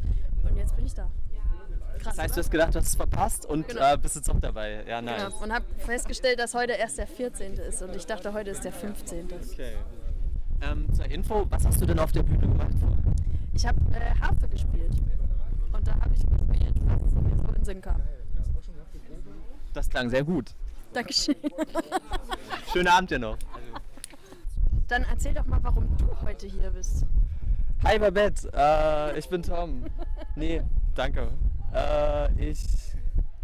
[0.48, 1.10] Und jetzt bin ich da.
[2.04, 3.94] Das heißt, du hast gedacht, du hast es verpasst und Genau.
[3.94, 4.84] äh, bist jetzt auch dabei.
[4.86, 5.24] Ja, nice.
[5.24, 5.42] Genau.
[5.42, 7.54] Und habe festgestellt, dass heute erst der 14.
[7.54, 9.24] ist und ich dachte, heute ist der 15.
[9.32, 9.72] Okay.
[10.62, 12.74] Ähm, zur Info, was hast du denn auf der Bühne gemacht?
[13.54, 14.92] Ich habe äh, Harfe gespielt.
[15.72, 18.00] Und da habe ich gespielt, was mir so in den Sinn kam.
[19.72, 20.54] Das klang sehr gut.
[20.92, 21.36] Dankeschön.
[22.72, 23.36] Schönen Abend dir noch.
[24.88, 27.04] Dann erzähl doch mal, warum du heute hier bist.
[27.84, 29.84] Hi Babette, äh, ich bin Tom.
[30.34, 30.62] Nee,
[30.94, 31.28] danke.
[31.74, 32.64] Äh, ich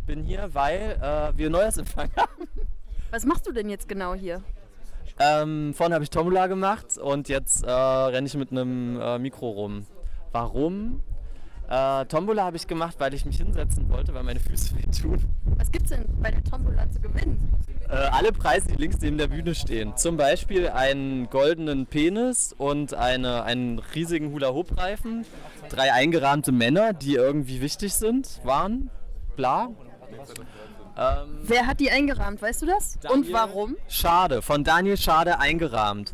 [0.07, 2.48] bin hier, weil äh, wir Neujahrsempfang haben.
[3.11, 4.42] Was machst du denn jetzt genau hier?
[5.19, 9.51] Ähm, vorhin habe ich Tombola gemacht und jetzt äh, renne ich mit einem äh, Mikro
[9.51, 9.87] rum.
[10.33, 11.03] Warum?
[11.69, 15.19] Äh, Tombola habe ich gemacht, weil ich mich hinsetzen wollte, weil meine Füße wehtun.
[15.57, 17.53] Was gibt's denn bei der Tombola zu gewinnen?
[17.88, 19.97] Äh, alle Preise, die links neben der Bühne stehen.
[19.97, 25.25] Zum Beispiel einen goldenen Penis und eine, einen riesigen Hula-Hoop-Reifen.
[25.69, 28.91] Drei eingerahmte Männer, die irgendwie wichtig sind, waren.
[29.37, 29.69] Bla.
[30.96, 32.98] Ähm, Wer hat die eingerahmt, weißt du das?
[33.11, 33.76] Und warum?
[33.88, 36.12] Schade, von Daniel Schade eingerahmt.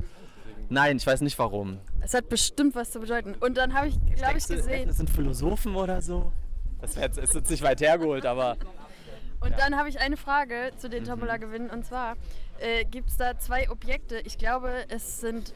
[0.68, 1.78] Nein, ich weiß nicht warum.
[2.00, 3.34] Es hat bestimmt was zu bedeuten.
[3.40, 4.86] Und dann habe ich, glaube ich, gesehen.
[4.86, 6.32] Das sind Philosophen oder so.
[6.80, 8.56] Das wär jetzt, ist jetzt nicht weit hergeholt, aber
[9.40, 11.70] Und dann habe ich eine Frage zu den Tombola-Gewinnen.
[11.70, 12.16] Und zwar
[12.60, 14.20] äh, gibt es da zwei Objekte.
[14.20, 15.54] Ich glaube, es sind,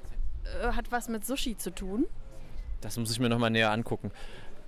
[0.63, 2.07] äh, hat was mit Sushi zu tun.
[2.81, 4.11] das muss ich mir nochmal näher angucken.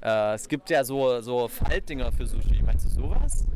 [0.02, 2.62] Äh, es gibt ja so, so Faltdinger für Sushi.
[2.62, 3.46] Meinst du sowas?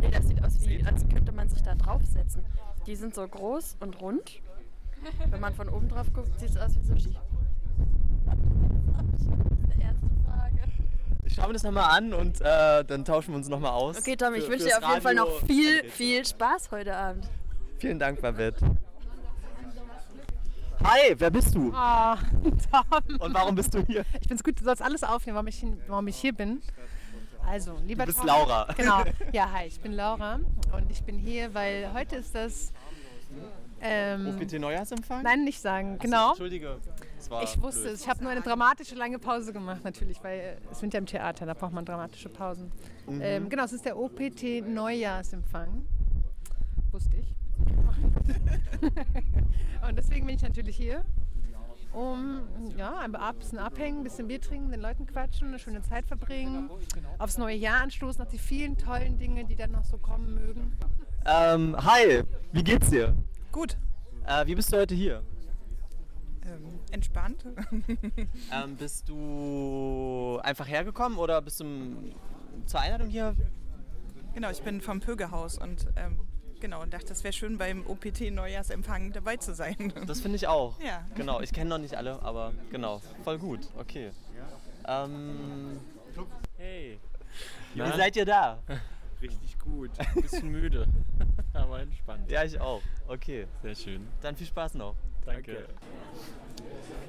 [0.00, 2.44] Nee, das sieht aus wie, als könnte man sich da draufsetzen.
[2.86, 4.40] Die sind so groß und rund.
[5.30, 7.16] Wenn man von oben drauf guckt, sieht es aus wie Sushi.
[8.26, 9.28] Das ist
[9.76, 10.58] die erste Frage.
[11.24, 13.98] Ich schaue mir das nochmal an und äh, dann tauschen wir uns nochmal aus.
[13.98, 17.28] Okay, Tom, ich wünsche dir auf jeden Fall noch viel, viel Spaß heute Abend.
[17.78, 18.76] Vielen Dank, Babette.
[20.82, 21.72] Hi, wer bist du?
[21.74, 23.16] Ah, Tom.
[23.18, 24.04] Und warum bist du hier?
[24.20, 26.62] Ich find's gut, du sollst alles aufnehmen, warum ich, warum ich hier bin.
[27.46, 28.66] Also, lieber bist Tom- Laura.
[28.76, 29.02] Genau.
[29.32, 30.40] Ja, hi, ich bin Laura
[30.76, 32.72] und ich bin hier, weil heute ist das.
[33.82, 35.22] Ähm, OPT Neujahrsempfang?
[35.22, 35.94] Nein, nicht sagen.
[35.94, 36.28] Achso, Genau.
[36.30, 36.76] Entschuldige.
[37.16, 37.94] Das war ich wusste blöd.
[37.94, 38.02] es.
[38.02, 41.46] Ich habe nur eine dramatische lange Pause gemacht, natürlich, weil es sind ja im Theater,
[41.46, 42.70] da braucht man dramatische Pausen.
[43.06, 43.20] Mhm.
[43.22, 45.86] Ähm, genau, es ist der OPT Neujahrsempfang.
[46.92, 47.34] Wusste ich.
[49.88, 51.02] Und deswegen bin ich natürlich hier,
[51.92, 52.42] um
[52.76, 56.70] ja, ein bisschen abhängen, ein bisschen Bier trinken, den Leuten quatschen, eine schöne Zeit verbringen,
[57.18, 60.72] aufs neue Jahr anstoßen, auf die vielen tollen Dinge, die dann noch so kommen mögen.
[61.26, 62.22] Ähm, hi,
[62.52, 63.14] wie geht's dir?
[63.52, 63.76] Gut.
[64.26, 65.22] Äh, wie bist du heute hier?
[66.46, 67.44] Ähm, entspannt.
[68.52, 71.64] Ähm, bist du einfach hergekommen oder bist du
[72.66, 73.34] zur Einladung hier?
[74.34, 76.18] Genau, ich bin vom Pögehaus und ähm,
[76.60, 79.92] genau, und dachte, das wäre schön beim OPT Neujahrsempfang dabei zu sein.
[80.06, 80.78] Das finde ich auch.
[80.80, 81.04] Ja.
[81.14, 84.10] Genau, ich kenne noch nicht alle, aber genau, voll gut, okay.
[84.86, 85.78] Ähm,
[86.56, 86.98] Hey.
[87.74, 88.58] wie seid ihr da?
[89.22, 89.90] Richtig gut.
[89.98, 90.86] Ein bisschen müde,
[91.52, 92.30] aber entspannt.
[92.30, 92.80] Ja, ich auch.
[93.06, 93.46] Okay.
[93.62, 94.06] Sehr schön.
[94.22, 94.94] Dann viel Spaß noch.
[95.26, 95.66] Danke.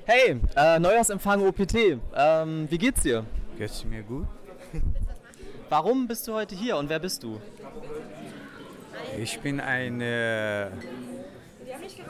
[0.06, 1.98] Hey, äh, Neujahrsempfang OPT.
[2.16, 3.26] Ähm, wie geht's dir?
[3.58, 4.28] Geht's mir gut?
[5.70, 7.40] Warum bist du heute hier und wer bist du?
[9.17, 10.67] Ich bin ein äh,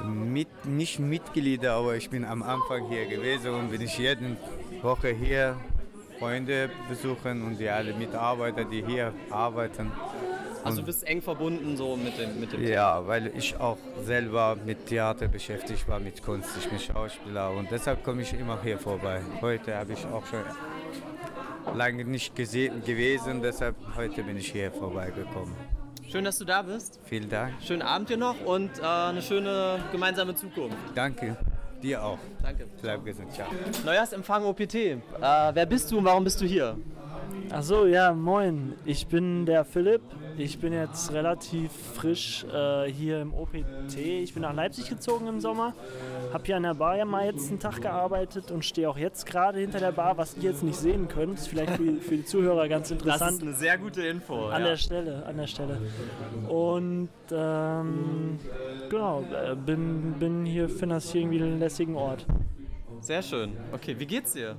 [0.04, 4.38] mit, nicht Mitglied, aber ich bin am Anfang hier gewesen und bin ich jede
[4.82, 5.58] Woche hier
[6.20, 9.92] Freunde besuchen und die alle Mitarbeiter, die hier arbeiten.
[10.64, 14.56] Also du bist eng verbunden so mit dem mit dem Ja, weil ich auch selber
[14.64, 18.78] mit Theater beschäftigt war, mit Kunst, ich bin Schauspieler und deshalb komme ich immer hier
[18.78, 19.22] vorbei.
[19.42, 20.44] Heute habe ich auch schon
[21.76, 25.56] lange nicht gesehen gewesen, deshalb heute bin ich hier vorbeigekommen.
[26.12, 27.00] Schön, dass du da bist.
[27.06, 27.54] Vielen Dank.
[27.66, 30.76] Schönen Abend dir noch und äh, eine schöne gemeinsame Zukunft.
[30.94, 31.38] Danke.
[31.82, 32.18] Dir auch.
[32.44, 32.68] Danke.
[32.82, 33.32] Bleib gesund.
[33.32, 33.48] Ciao.
[33.86, 34.76] Neujahrsempfang OPT.
[34.76, 36.78] Äh, wer bist du und warum bist du hier?
[37.50, 38.74] Achso, ja, moin.
[38.86, 40.02] Ich bin der Philipp.
[40.38, 43.98] Ich bin jetzt relativ frisch äh, hier im OPT.
[43.98, 45.74] Ich bin nach Leipzig gezogen im Sommer.
[46.34, 49.26] Hab hier an der Bar ja mal jetzt einen Tag gearbeitet und stehe auch jetzt
[49.26, 51.40] gerade hinter der Bar, was ihr jetzt nicht sehen könnt.
[51.40, 53.22] Ist vielleicht für, für die Zuhörer ganz interessant.
[53.22, 54.48] Das ist eine sehr gute Info.
[54.48, 54.70] An ja.
[54.70, 55.78] der Stelle, an der Stelle.
[56.48, 58.40] Und ähm,
[58.90, 62.26] genau, äh, bin, bin hier, finde das hier irgendwie einen lässigen Ort.
[63.02, 63.58] Sehr schön.
[63.74, 64.56] Okay, wie geht's dir?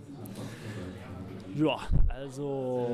[1.54, 1.76] Ja,
[2.08, 2.88] also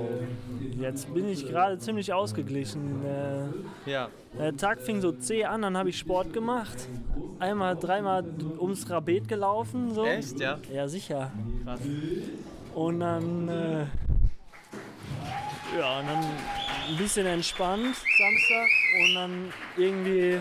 [0.81, 3.05] jetzt bin ich gerade ziemlich ausgeglichen.
[3.05, 4.09] Äh, Ja.
[4.38, 6.88] Der Tag fing so zäh an, dann habe ich Sport gemacht.
[7.38, 8.25] Einmal, dreimal
[8.59, 9.94] ums Rabet gelaufen.
[9.94, 10.05] So.
[10.05, 10.59] Echt, ja?
[10.73, 11.31] Ja, sicher.
[11.64, 11.81] Krass.
[12.75, 13.87] Und dann, äh,
[15.79, 16.25] ja, und dann
[16.90, 18.68] ein bisschen entspannt Samstag
[19.05, 20.38] und dann irgendwie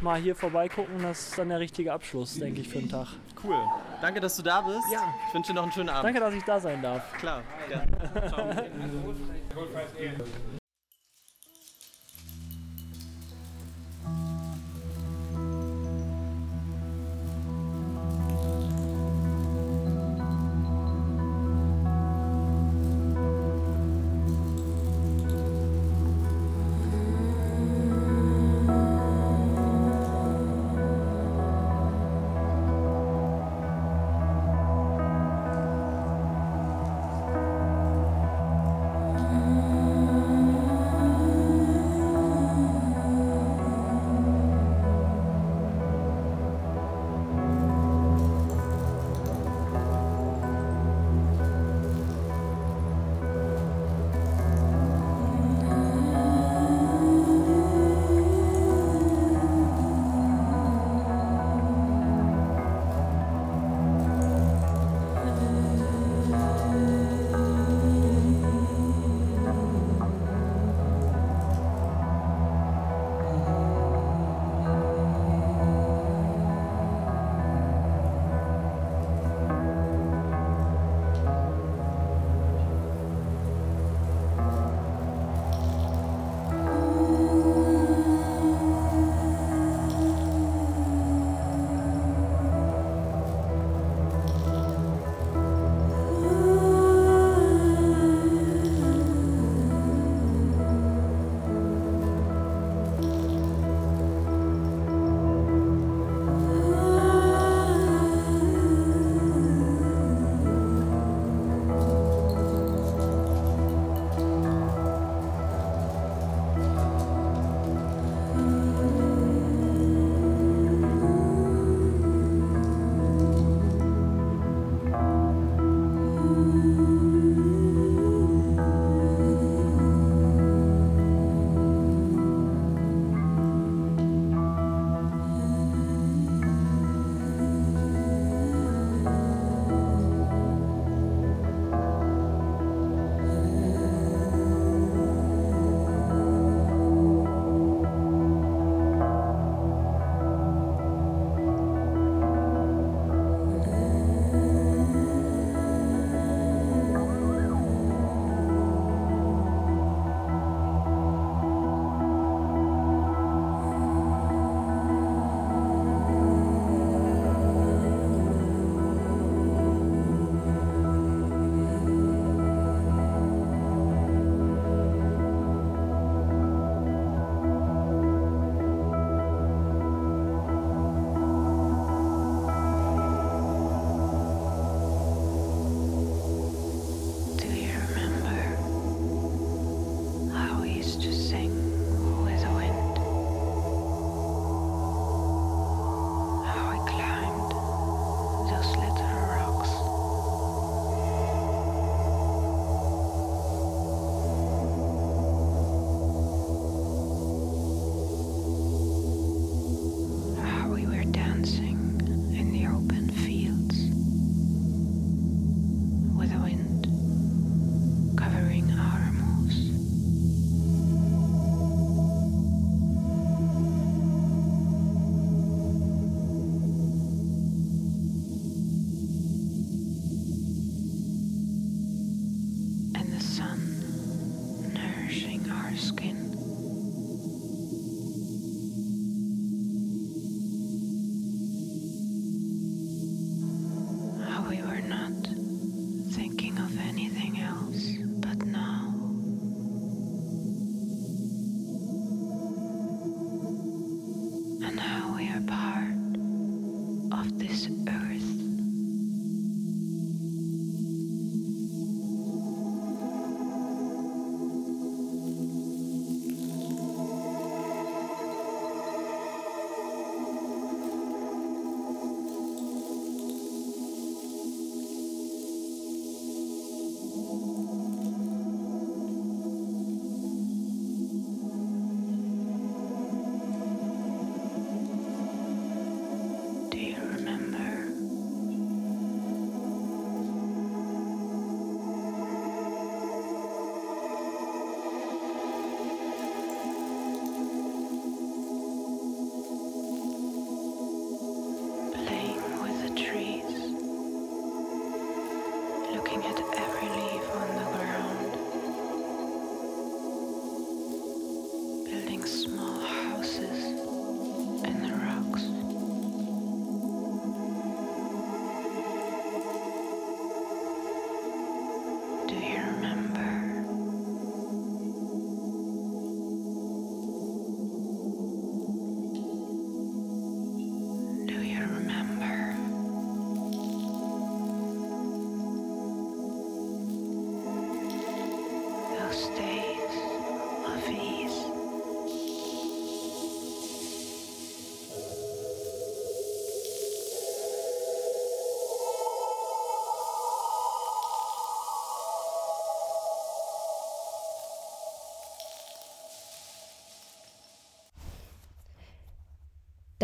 [0.00, 1.02] mal hier vorbeigucken.
[1.02, 3.08] Das ist dann der richtige Abschluss, denke ich, für den Tag.
[3.44, 3.56] Cool.
[4.00, 4.90] Danke, dass du da bist.
[4.90, 5.12] Ja.
[5.28, 6.04] Ich wünsche dir noch einen schönen Abend.
[6.04, 7.12] Danke, dass ich da sein darf.
[7.18, 7.42] Klar.
[7.70, 8.28] Ja.
[8.28, 8.50] Ciao.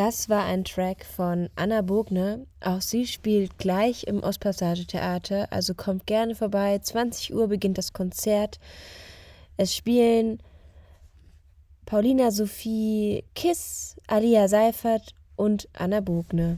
[0.02, 2.38] Das war ein Track von Anna Bogner.
[2.62, 6.78] Auch sie spielt gleich im Ostpassage Theater, also kommt gerne vorbei.
[6.78, 8.58] 20 Uhr beginnt das Konzert.
[9.58, 10.42] Es spielen
[11.84, 16.56] Paulina Sophie Kiss, Alia Seifert und Anna Bogner.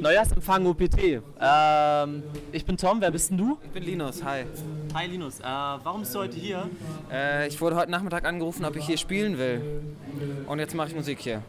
[0.00, 1.20] Neujahrsempfang OPT.
[1.38, 2.22] Ähm,
[2.52, 3.58] ich bin Tom, wer bist denn du?
[3.62, 4.46] Ich bin Linus, hi.
[4.94, 6.70] Hi Linus, äh, warum bist du heute hier?
[7.12, 9.60] Äh, ich wurde heute Nachmittag angerufen, ob ich hier spielen will.
[10.46, 11.42] Und jetzt mache ich Musik hier.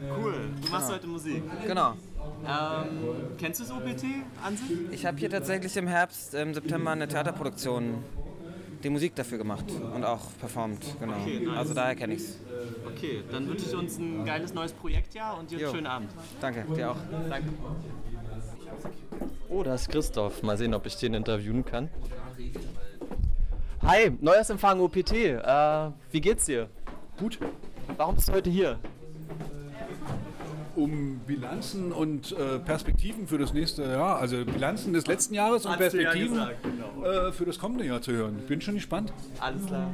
[0.00, 0.94] Cool, du machst Genau.
[0.96, 1.42] heute Musik.
[1.66, 1.92] Genau.
[2.46, 2.86] Ähm,
[3.38, 4.04] kennst du das OPT
[4.44, 4.70] an sich?
[4.92, 8.02] Ich habe hier tatsächlich im Herbst, im September eine Theaterproduktion,
[8.82, 9.64] die Musik dafür gemacht
[9.94, 11.14] und auch performt, genau.
[11.20, 11.56] Okay, nice.
[11.56, 12.38] Also daher kenne ich's.
[12.86, 15.72] Okay, dann wünsche ich uns ein geiles neues Projektjahr und dir einen Jo.
[15.72, 16.10] schönen Abend.
[16.40, 16.96] Danke, dir auch.
[17.30, 17.48] Danke.
[19.48, 20.42] Oh, da ist Christoph.
[20.42, 21.88] Mal sehen, ob ich den interviewen kann.
[23.82, 25.12] Hi, Neujahrsempfang OPT.
[25.12, 26.68] Äh, wie geht's dir?
[27.18, 27.38] Gut.
[27.96, 28.78] Warum bist du heute hier?
[30.76, 35.70] Um Bilanzen und äh, Perspektiven für das nächste Jahr, also Bilanzen des letzten Jahres und
[35.78, 37.06] du ja Perspektiven gesagt, genau.
[37.06, 38.36] äh, für das kommende Jahr zu hören.
[38.48, 39.12] Bin schon gespannt.
[39.40, 39.90] Alles klar.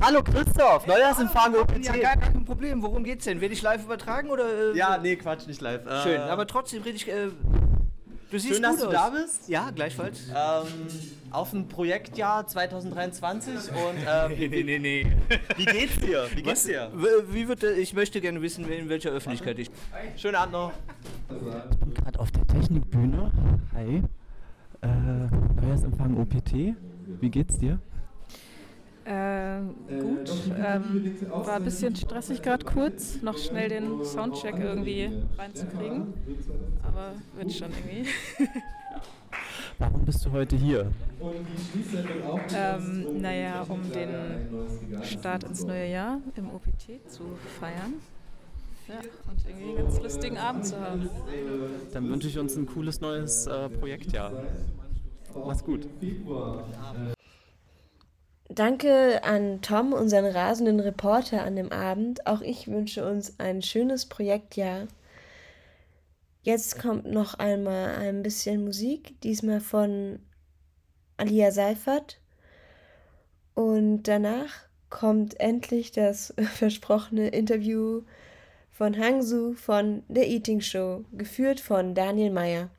[0.00, 1.84] Hallo Christoph, Neujahrsempfang OPT.
[1.86, 2.82] Ja, gar, gar kein Problem.
[2.82, 3.40] Worum geht's denn?
[3.40, 4.72] Werde ich live übertragen oder?
[4.72, 5.84] Äh, Ja, nee, Quatsch, nicht live.
[5.86, 7.08] Äh, Schön, aber trotzdem rede ich.
[8.30, 8.92] Du siehst Schön, gut dass du aus.
[8.92, 9.48] da bist.
[9.48, 10.28] Ja, gleichfalls.
[10.28, 10.66] Ähm,
[11.30, 15.06] auf ein Projektjahr 2023 und äh, Nee, nee, nee, nee.
[15.56, 16.26] Wie geht's dir?
[16.34, 16.90] Wie geht's dir?
[17.30, 19.70] Wie wird, ich möchte gerne wissen, in welcher Öffentlichkeit ich.
[20.16, 20.72] Schönen Abend noch.
[21.30, 23.32] Ich bin gerade auf der Technikbühne.
[23.74, 24.02] Hi.
[24.82, 24.88] Äh,
[25.62, 26.74] Neujahrsempfang OPT.
[27.20, 27.80] Wie geht's dir?
[29.08, 30.30] Äh, gut.
[30.54, 36.12] Ähm, war ein bisschen stressig gerade kurz, noch schnell den Soundcheck irgendwie reinzukriegen.
[36.82, 38.10] Aber wird schon irgendwie.
[39.78, 40.90] Warum bist du heute hier?
[42.54, 47.22] ähm, naja, um den Start ins neue Jahr im OPT zu
[47.58, 47.94] feiern.
[48.88, 48.96] Ja,
[49.30, 51.08] und irgendwie einen ganz lustigen Abend zu haben.
[51.94, 54.32] Dann wünsche ich uns ein cooles neues äh, Projektjahr.
[55.34, 55.88] Mach's gut.
[58.50, 62.26] Danke an Tom, unseren rasenden Reporter an dem Abend.
[62.26, 64.88] Auch ich wünsche uns ein schönes Projektjahr.
[66.42, 70.20] Jetzt kommt noch einmal ein bisschen Musik, diesmal von
[71.18, 72.20] Alia Seifert.
[73.54, 74.50] Und danach
[74.88, 78.02] kommt endlich das versprochene Interview
[78.70, 82.70] von Hangsu von The Eating Show, geführt von Daniel Meyer.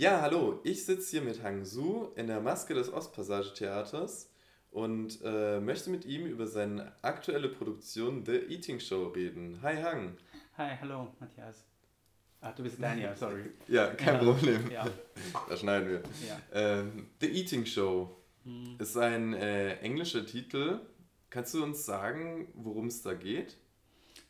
[0.00, 4.30] Ja, hallo, ich sitze hier mit Hang Su in der Maske des Ostpassage-Theaters
[4.70, 9.58] und äh, möchte mit ihm über seine aktuelle Produktion The Eating Show reden.
[9.60, 10.16] Hi Hang.
[10.56, 11.66] Hi, hallo, Matthias.
[12.40, 13.50] Ah, du bist Daniel, sorry.
[13.68, 14.70] Ja, kein Problem.
[14.70, 14.86] Ja.
[15.50, 16.02] Da schneiden wir.
[16.26, 16.40] Ja.
[16.54, 18.76] Ähm, The Eating Show Mhm.
[18.78, 20.80] ist ein äh, englischer Titel.
[21.28, 23.58] Kannst du uns sagen, worum es da geht?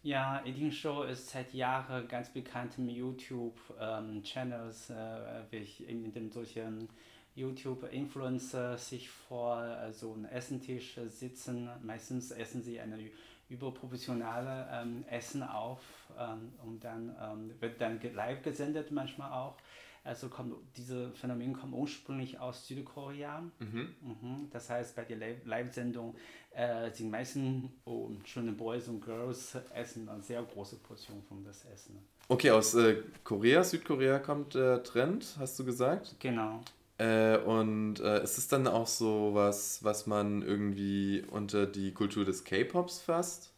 [0.02, 6.32] Ja, Eating Show ist seit Jahren ganz bekannt im YouTube-Channels, äh, wie ich in dem
[6.32, 6.88] solchen
[7.34, 11.68] YouTube-Influencer sich vor äh, so einem Essentisch äh, sitzen.
[11.82, 13.10] Meistens essen sie eine
[13.50, 15.82] überproportionale ähm, Essen auf
[16.18, 19.58] ähm, und dann ähm, wird dann live gesendet manchmal auch.
[20.02, 23.42] Also kommt, diese Phänomen kommen ursprünglich aus Südkorea.
[23.58, 23.94] Mhm.
[24.00, 24.48] Mhm.
[24.50, 26.16] Das heißt, bei der Live- Live-Sendung
[26.52, 31.64] äh, die meisten oh, schöne Boys und Girls essen eine sehr große Portion von das
[31.66, 31.98] Essen.
[32.28, 36.16] Okay, aus äh, Korea, Südkorea kommt der Trend, hast du gesagt?
[36.18, 36.60] Genau.
[36.96, 42.24] Äh, und äh, ist es dann auch so was, was man irgendwie unter die Kultur
[42.24, 43.52] des K-Pops fasst?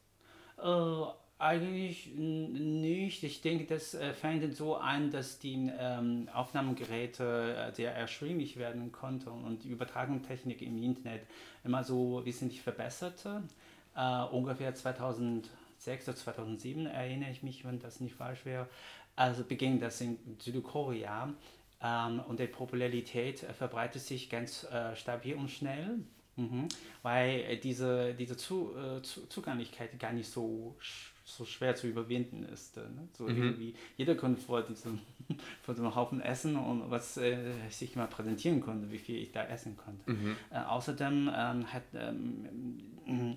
[0.59, 0.63] Äh,
[1.43, 3.25] eigentlich nicht.
[3.25, 8.93] Ich denke, das äh, fängt so an, dass die ähm, Aufnahmegeräte äh, sehr erschwinglich werden
[8.93, 11.23] konnten und die Übertragungstechnik im Internet
[11.65, 13.43] immer so wesentlich verbesserte.
[13.97, 18.69] Äh, ungefähr 2006 oder 2007 erinnere ich mich, wenn das nicht falsch wäre.
[19.17, 21.35] Also beging das in Südkorea
[21.83, 25.99] ähm, und die Popularität äh, verbreitet sich ganz äh, stabil und schnell.
[26.37, 26.69] Mhm.
[27.03, 30.75] Weil diese, diese zu, zu, Zugänglichkeit gar nicht so,
[31.25, 32.77] so schwer zu überwinden ist.
[32.77, 33.09] Äh, ne?
[33.17, 33.37] So Mhm.
[33.43, 34.99] irgendwie, jeder konnte vor diesem,
[35.63, 37.37] vor diesem Haufen essen und was äh,
[37.71, 40.11] sich mal präsentieren konnte, wie viel ich da essen konnte.
[40.11, 40.37] Mhm.
[40.51, 42.49] Äh, außerdem ähm, hat ähm,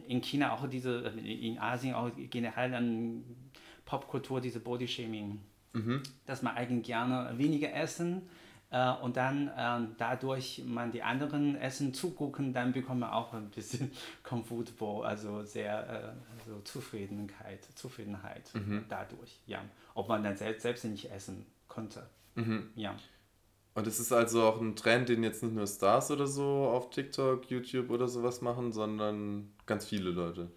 [0.07, 3.23] in China auch diese, äh, in Asien auch generell an
[3.85, 5.39] Popkultur diese Bodyshaming,
[5.73, 6.01] Mhm.
[6.25, 8.23] dass man eigentlich gerne weniger essen
[8.71, 13.49] äh, und dann ähm, dadurch man die anderen Essen zugucken, dann bekommt man auch ein
[13.49, 13.91] bisschen
[14.23, 18.85] comfortable, also sehr äh, also Zufriedenheit, Zufriedenheit Mhm.
[18.89, 19.61] dadurch, ja.
[19.93, 22.07] Ob man dann selbst, selbst nicht essen konnte.
[22.35, 22.69] Mhm.
[22.75, 22.95] Ja.
[23.75, 26.89] Und es ist also auch ein Trend, den jetzt nicht nur Stars oder so auf
[26.91, 30.49] TikTok, YouTube oder sowas machen, sondern ganz viele Leute.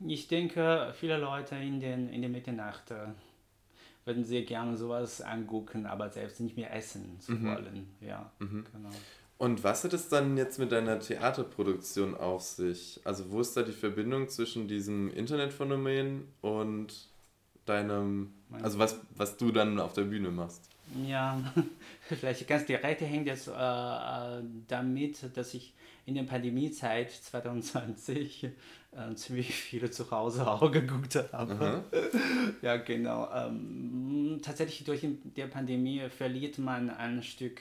[0.00, 3.06] Ich denke, viele Leute in, den, in der Mitternacht äh,
[4.04, 7.46] würden sehr gerne sowas angucken, aber selbst nicht mehr essen zu Mhm.
[7.46, 7.88] wollen.
[8.00, 8.64] Ja, Mhm.
[8.72, 8.90] genau.
[9.36, 13.00] Und was hat es dann jetzt mit deiner Theaterproduktion auf sich?
[13.04, 17.08] Also wo ist da die Verbindung zwischen diesem Internetphänomen und
[17.66, 18.32] deinem,
[18.62, 20.68] also was, was du dann auf der Bühne machst?
[21.06, 21.40] Ja,
[22.02, 25.74] vielleicht ganz direkt hängt es äh, äh, damit, dass ich
[26.06, 31.54] in der Pandemiezeit 2020 äh, ziemlich viele zu Hause auch geguckt habe.
[31.54, 31.84] Aha.
[32.62, 33.28] Ja, genau.
[33.32, 37.60] Ähm, tatsächlich durch die Pandemie verliert man ein Stück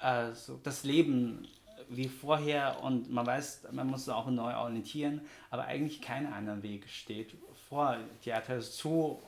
[0.00, 1.46] also das Leben
[1.88, 5.20] wie vorher und man weiß, man muss auch neu orientieren,
[5.50, 7.36] aber eigentlich kein anderer Weg steht
[7.68, 7.98] vor.
[8.22, 9.20] Theater zu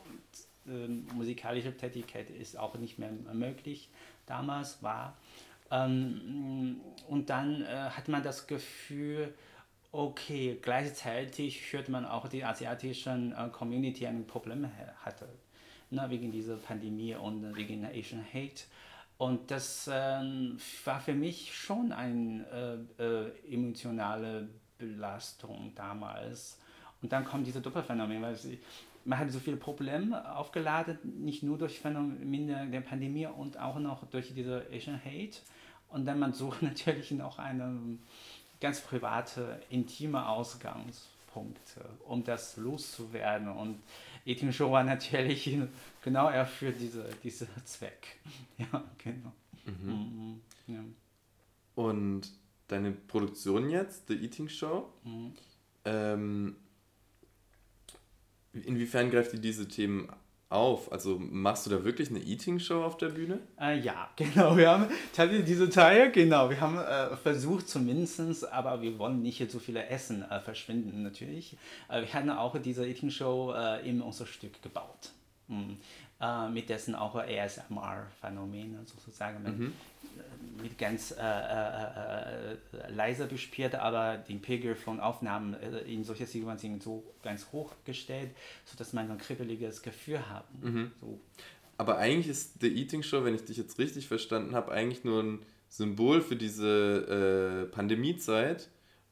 [0.67, 3.91] ähm, musikalische Tätigkeit ist auch nicht mehr möglich.
[4.27, 5.17] Damals war.
[5.73, 9.35] Ähm, und dann äh, hat man das Gefühl,
[9.91, 15.29] okay, gleichzeitig hört man auch die asiatischen äh, Community ein Problem ha- hatte.
[15.91, 18.63] Ne, wegen dieser Pandemie und äh, wegen Asian Hate.
[19.19, 24.49] Und das ähm, war für mich schon eine äh, äh, emotionale
[24.79, 26.59] Belastung damals.
[27.03, 28.59] Und dann kommt diese Doppelphänomen, weil sie,
[29.05, 34.07] man hat so viele Probleme aufgeladen, nicht nur durch Phänomene der Pandemie und auch noch
[34.07, 35.39] durch diese Asian Hate.
[35.93, 37.99] Und dann man sucht natürlich noch eine
[38.61, 43.49] ganz private, intime Ausgangspunkte, um das loszuwerden.
[43.49, 43.83] Und
[44.25, 45.59] Eating Show war natürlich
[46.03, 48.19] genau eher für diese, diese Zweck.
[48.59, 49.33] Ja, genau.
[49.67, 49.93] Mhm.
[49.93, 50.85] Mhm, ja.
[51.75, 52.31] Und
[52.69, 55.33] deine Produktion jetzt, The Eating Show, Mhm.
[55.85, 56.57] ähm,
[58.53, 60.09] inwiefern greift die diese Themen
[60.53, 60.93] auf?
[60.93, 63.41] Also machst du da wirklich eine Eating Show auf der Bühne?
[63.61, 64.57] Äh, ja, genau.
[64.57, 66.51] Wir haben tatsächlich diese Teile, genau.
[66.51, 71.57] Wir haben äh, versucht zumindestens, aber wir wollen nicht so viele Essen äh, verschwinden natürlich.
[71.89, 75.11] Äh, wir hatten auch diese Eating Show äh, in unser Stück gebaut.
[75.49, 75.79] Mhm.
[76.21, 79.43] Äh, mit dessen auch ASMR-Phänomene sozusagen.
[79.43, 79.73] Mhm.
[80.63, 86.27] Mit ganz äh, äh, äh, leiser gespielt, aber den Pegel von Aufnahmen äh, in solcher
[86.27, 88.31] Sequenzen so ganz hoch gestellt,
[88.65, 90.45] sodass man so ein kribbeliges Gefühl hat.
[90.63, 90.93] Mhm.
[91.01, 91.19] So.
[91.79, 95.23] Aber eigentlich ist The Eating Show, wenn ich dich jetzt richtig verstanden habe, eigentlich nur
[95.23, 95.39] ein
[95.69, 98.69] Symbol für diese äh, Pandemiezeit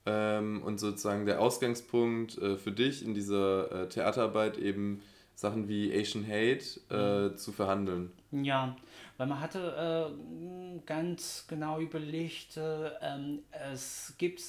[0.07, 5.03] ähm, und sozusagen der Ausgangspunkt äh, für dich in dieser äh, Theaterarbeit eben
[5.35, 8.13] Sachen wie Asian Hate äh, zu verhandeln.
[8.31, 8.77] Ja,
[9.21, 13.41] weil man hatte äh, ganz genau überlegt, äh, ähm,
[13.71, 14.43] es gibt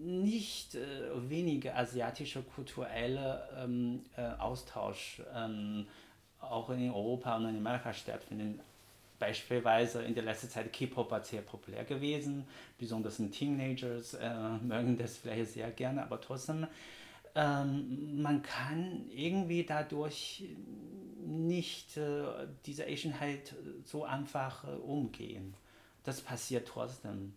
[0.00, 0.80] nicht äh,
[1.28, 5.86] wenige asiatische kulturelle ähm, äh, Austausch, ähm,
[6.40, 8.58] auch in Europa und in Amerika stattfinden.
[9.20, 12.48] Beispielsweise in der letzten Zeit K-Pop war sehr populär gewesen,
[12.78, 14.28] besonders in Teenagers äh,
[14.60, 16.66] mögen das vielleicht sehr gerne, aber trotzdem
[17.36, 20.44] ähm, man kann irgendwie dadurch
[21.30, 23.54] nicht äh, diese Asian halt
[23.84, 25.54] so einfach äh, umgehen.
[26.04, 27.34] das passiert trotzdem.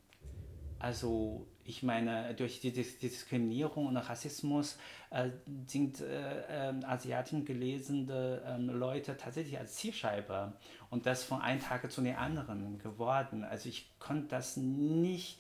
[0.80, 4.78] Also ich meine, durch die Dis- Diskriminierung und Rassismus
[5.12, 5.30] äh,
[5.66, 10.54] sind äh, ähm, Asiaten gelesene ähm, Leute tatsächlich als Zielscheibe
[10.90, 13.46] und das von einem Tag zu den anderen geworden.
[13.46, 15.38] Also ich konnte das nicht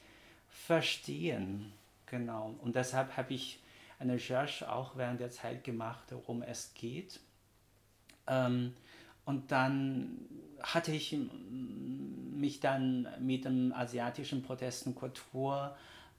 [0.50, 1.74] verstehen.
[2.06, 2.56] Genau.
[2.62, 3.60] Und deshalb habe ich
[4.00, 7.20] eine Recherche auch während der Zeit gemacht, worum es geht.
[8.28, 8.74] Ähm,
[9.26, 10.18] und dann
[10.62, 11.16] hatte ich
[12.36, 15.76] mich dann mit dem asiatischen Protestenkultur,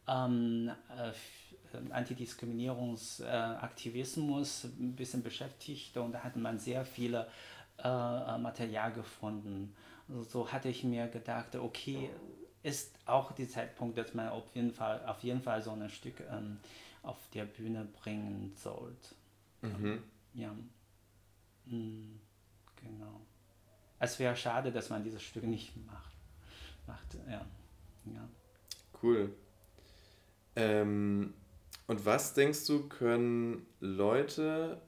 [0.08, 7.26] ähm, äh, f- äh, Antidiskriminierungsaktivismus ein bisschen beschäftigt und da hat man sehr viele
[7.82, 9.74] äh, äh, Material gefunden.
[10.30, 12.10] So hatte ich mir gedacht, okay,
[12.62, 16.20] ist auch der Zeitpunkt, dass man auf jeden Fall, auf jeden Fall so ein Stück
[16.30, 16.58] ähm,
[17.02, 19.14] auf der Bühne bringen sollte.
[19.62, 20.02] Mhm.
[20.34, 20.50] Ja.
[21.66, 22.16] Mm,
[22.76, 23.20] Genau.
[23.98, 26.14] Es wäre schade, dass man dieses Stück nicht macht.
[26.86, 27.46] macht ja.
[28.04, 28.28] Ja.
[29.02, 29.32] Cool.
[30.56, 31.32] Ähm,
[31.86, 34.80] und was denkst du, können Leute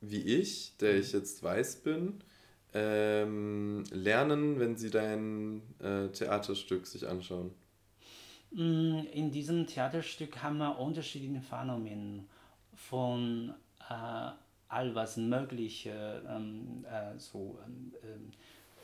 [0.00, 2.22] wie ich, der ich jetzt weiß bin,
[2.72, 7.52] ähm, lernen, wenn sie dein äh, Theaterstück sich anschauen?
[8.52, 12.24] Mm, In diesem Theaterstück haben wir unterschiedliche Phänomene
[12.74, 13.52] von
[13.90, 14.30] äh,
[14.68, 18.30] all was Mögliche, ähm, äh, so ähm, ähm,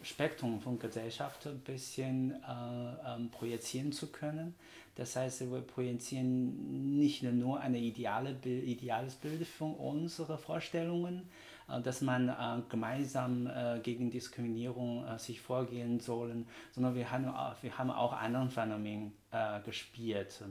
[0.02, 4.54] Spektrum von Gesellschaft ein bisschen äh, ähm, projizieren zu können.
[4.96, 11.28] Das heißt, wir projizieren nicht nur ein ideale ideales Bild von unseren Vorstellungen,
[11.68, 17.26] äh, dass man äh, gemeinsam äh, gegen Diskriminierung äh, sich vorgehen sollen, sondern wir haben
[17.28, 20.42] auch, wir haben auch anderen Phänomenen äh, gespielt.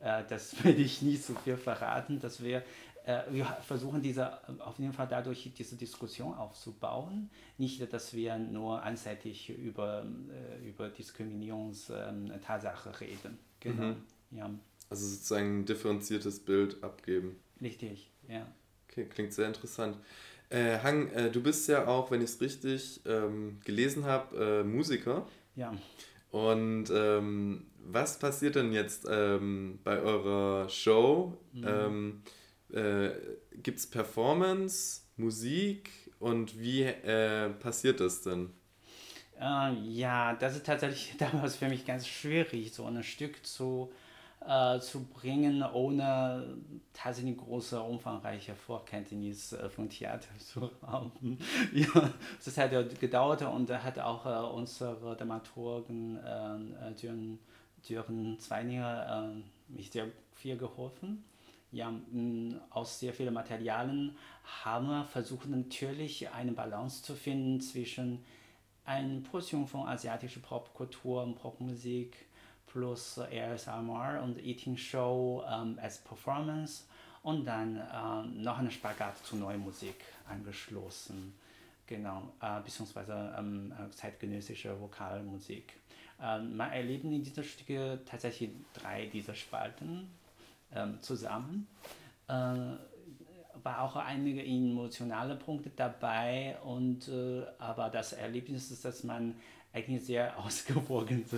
[0.00, 2.62] Äh, das will ich nicht so viel verraten, dass wir
[3.08, 7.30] äh, wir versuchen diese, auf jeden Fall dadurch diese Diskussion aufzubauen.
[7.56, 13.38] Nicht, dass wir nur einseitig über, äh, über Diskriminierungstatsache reden.
[13.60, 13.94] Genau.
[13.94, 14.02] Mhm.
[14.30, 14.50] Ja,
[14.90, 17.36] Also sozusagen ein differenziertes Bild abgeben.
[17.62, 18.46] richtig, ja.
[18.90, 19.96] Okay, klingt sehr interessant.
[20.50, 24.64] Äh, Hang, äh, du bist ja auch, wenn ich es richtig ähm, gelesen habe, äh,
[24.64, 25.26] Musiker.
[25.56, 25.72] Ja.
[26.30, 31.38] Und ähm, was passiert denn jetzt ähm, bei eurer Show?
[31.52, 31.64] Mhm.
[31.66, 32.22] Ähm,
[32.72, 33.10] äh,
[33.62, 38.50] Gibt es Performance, Musik und wie äh, passiert das denn?
[39.40, 43.92] Äh, ja, das ist tatsächlich damals für mich ganz schwierig, so ein Stück zu,
[44.46, 46.58] äh, zu bringen, ohne
[46.92, 51.38] tatsächlich große, umfangreiche Vorkenntnis äh, von Theater zu haben.
[51.72, 52.10] ja,
[52.44, 56.94] das hat ja gedauert und da hat auch äh, unsere Dramaturgen äh, äh,
[57.86, 61.24] Düren Zweininger äh, mich sehr viel geholfen.
[61.70, 61.92] Ja,
[62.70, 64.16] aus sehr vielen Materialien
[64.64, 68.24] haben wir versucht natürlich eine Balance zu finden zwischen
[68.86, 72.24] eine Portion von asiatischer Popkultur und Popmusik
[72.66, 76.84] plus ASMR und Eating Show ähm, als Performance
[77.22, 81.34] und dann ähm, noch eine Spagat zu neuer Musik angeschlossen.
[81.86, 85.74] Genau, äh, beziehungsweise ähm, äh, zeitgenössische Vokalmusik.
[86.20, 90.08] Ähm, man erlebt in diesen Stücke tatsächlich drei dieser Spalten
[90.74, 91.66] ähm, zusammen.
[92.28, 92.32] Äh,
[93.62, 99.34] war auch einige emotionale Punkte dabei und äh, aber das Erlebnis ist, dass man
[99.72, 101.34] eigentlich sehr ausgewogenes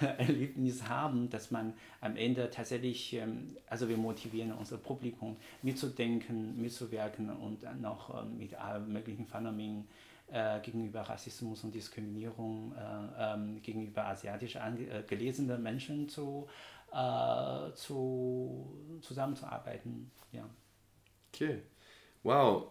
[0.00, 7.30] Erlebnis haben, dass man am Ende tatsächlich, ähm, also wir motivieren unser Publikum mitzudenken, mitzuwirken
[7.30, 9.86] und noch ähm, mit allen möglichen Phänomenen
[10.32, 16.48] äh, gegenüber Rassismus und Diskriminierung äh, ähm, gegenüber asiatisch äh, gelesenen Menschen zu,
[16.92, 20.10] äh, zu, zusammenzuarbeiten.
[20.32, 20.44] Ja.
[21.32, 21.62] Okay.
[22.22, 22.68] Wow,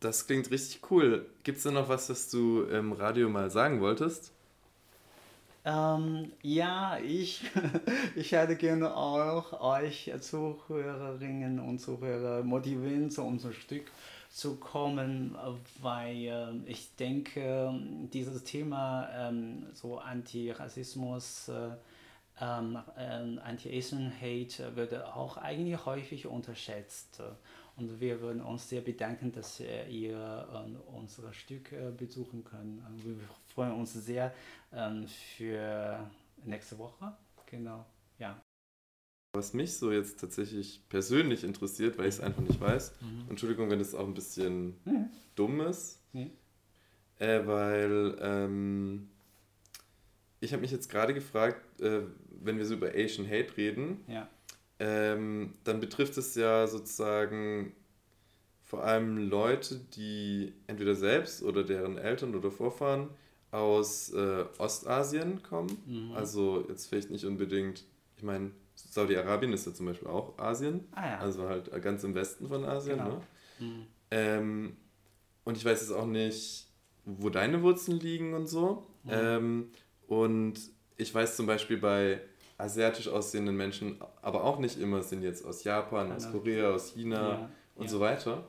[0.00, 1.26] das klingt richtig cool.
[1.42, 4.32] Gibt es da noch was, das du im Radio mal sagen wolltest?
[5.64, 7.44] Ähm, ja, ich,
[8.16, 13.84] ich hätte gerne auch euch Zuhörerinnen und Zuhörer motivieren, zu unserem Stück
[14.32, 15.36] zu kommen,
[15.80, 17.72] weil äh, ich denke,
[18.12, 21.70] dieses Thema ähm, so Antirassismus, äh,
[22.40, 27.22] ähm, ähm, Anti-Asian Hate wird auch eigentlich häufig unterschätzt.
[27.76, 32.82] Und wir würden uns sehr bedanken, dass äh, ihr äh, unser Stück äh, besuchen könnt.
[33.04, 33.16] Wir
[33.54, 34.32] freuen uns sehr
[34.72, 36.10] ähm, für
[36.44, 37.12] nächste Woche.
[37.46, 37.84] Genau,
[38.18, 38.40] ja.
[39.34, 43.30] Was mich so jetzt tatsächlich persönlich interessiert, weil ich es einfach nicht weiß, Mhm.
[43.30, 45.08] Entschuldigung, wenn das auch ein bisschen Mhm.
[45.36, 46.30] dumm ist, Nee.
[47.18, 49.08] äh, weil ähm,
[50.40, 52.02] ich habe mich jetzt gerade gefragt, äh,
[52.42, 54.28] wenn wir so über Asian Hate reden, Ja.
[54.78, 57.72] ähm, dann betrifft es ja sozusagen
[58.64, 63.08] vor allem Leute, die entweder selbst oder deren Eltern oder Vorfahren
[63.50, 65.74] aus äh, Ostasien kommen.
[65.86, 66.12] Mhm.
[66.12, 67.84] Also jetzt vielleicht nicht unbedingt,
[68.18, 68.50] ich meine,
[68.92, 70.86] Saudi-Arabien ist ja zum Beispiel auch Asien.
[70.92, 71.18] Ah ja.
[71.18, 72.98] Also halt ganz im Westen von Asien.
[72.98, 73.08] Genau.
[73.08, 73.20] Ne?
[73.58, 73.86] Mhm.
[74.10, 74.76] Ähm,
[75.44, 76.66] und ich weiß jetzt auch nicht,
[77.06, 78.86] wo deine Wurzeln liegen und so.
[79.04, 79.10] Mhm.
[79.10, 79.70] Ähm,
[80.08, 80.60] und
[80.98, 82.20] ich weiß zum Beispiel bei
[82.58, 86.30] asiatisch aussehenden Menschen, aber auch nicht immer, sind jetzt aus Japan, aus.
[86.30, 87.90] Korea, aus China Ja, und ja.
[87.90, 88.46] so weiter.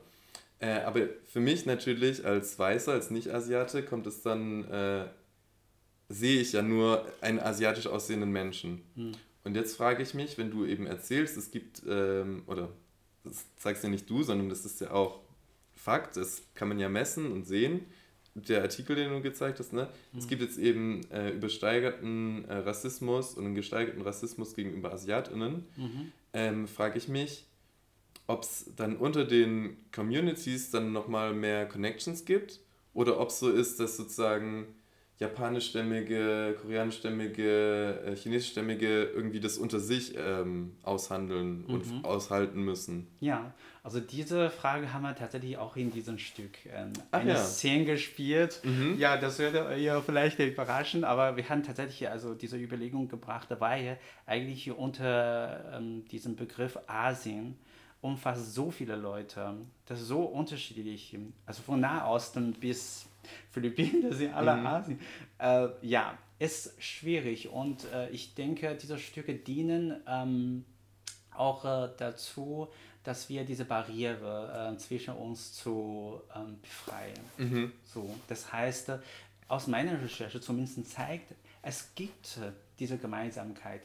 [0.58, 5.06] Äh, aber für mich natürlich als Weißer, als Nicht-Asiate, kommt es dann, äh,
[6.10, 8.82] sehe ich ja nur einen asiatisch aussehenden Menschen.
[8.94, 9.12] Hm.
[9.44, 12.70] Und jetzt frage ich mich, wenn du eben erzählst, es gibt, ähm, oder
[13.24, 15.20] das sagst ja nicht du, sondern das ist ja auch
[15.76, 17.84] Fakt, das kann man ja messen und sehen.
[18.34, 19.88] Der Artikel, den du gezeigt hast, ne?
[20.16, 20.28] es Mhm.
[20.28, 25.66] gibt jetzt eben äh, übersteigerten äh, Rassismus und einen gesteigerten Rassismus gegenüber AsiatInnen.
[25.76, 26.12] Mhm.
[26.32, 27.44] Ähm, frage ich mich,
[28.26, 32.60] ob es dann unter den Communities dann nochmal mehr Connections gibt
[32.92, 34.66] oder ob es so ist, dass sozusagen
[35.24, 42.04] japanischstämmige, koreanischstämmige, äh, chinesischstämmige irgendwie das unter sich ähm, aushandeln und Mhm.
[42.04, 43.06] aushalten müssen.
[43.20, 43.52] Ja,
[43.82, 47.36] also diese Frage haben wir tatsächlich auch in diesem Stück ähm, Ach eine ja.
[47.44, 48.60] Szene gespielt.
[48.64, 48.96] Mhm.
[48.98, 53.98] Ja, das würde ihr vielleicht überraschen, aber wir haben tatsächlich also diese Überlegung gebracht, weil
[54.26, 57.56] eigentlich unter ähm, diesem Begriff Asien
[58.00, 59.54] umfasst so viele Leute,
[59.86, 61.16] das ist so unterschiedlich,
[61.46, 63.06] also von Nahosten bis
[63.50, 64.66] Philippinen, das sind alle Mhm.
[64.66, 65.00] Asien.
[65.38, 70.64] Äh, ja, ist schwierig und äh, ich denke, diese Stücke dienen ähm,
[71.32, 72.68] auch äh, dazu,
[73.02, 77.20] dass wir diese Barriere äh, zwischen uns zu ähm, befreien.
[77.36, 77.72] Mhm.
[77.84, 78.98] So, das heißt, äh,
[79.48, 82.38] aus meiner Recherche zumindest zeigt, es gibt
[82.78, 83.82] diese Gemeinsamkeit.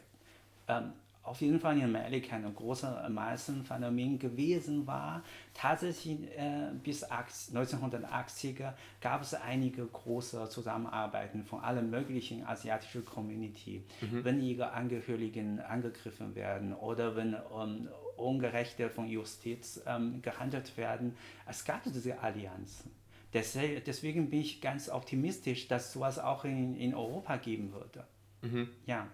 [0.68, 0.94] Ähm,
[1.30, 5.24] auf jeden Fall in Amerika ein großer Massenphänomen gewesen war.
[5.54, 13.84] Tatsächlich äh, bis 80 1980er gab es einige große Zusammenarbeiten von allen möglichen asiatischen Community.
[14.02, 14.24] Mhm.
[14.24, 21.16] Wenn ihre Angehörigen angegriffen werden oder wenn ähm, Ungerechte von Justiz ähm, gehandelt werden,
[21.46, 22.92] es gab diese Allianzen.
[23.32, 28.08] Deswegen, bin ich ganz optimistisch, dass sowas auch in, in Europa geben würde.
[28.42, 28.70] Mhm.
[28.88, 29.08] Ja,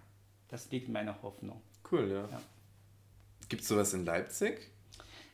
[0.47, 1.61] das liegt in meiner Hoffnung.
[1.91, 2.41] Cool, ja.
[3.47, 4.71] Gibt es sowas in Leipzig?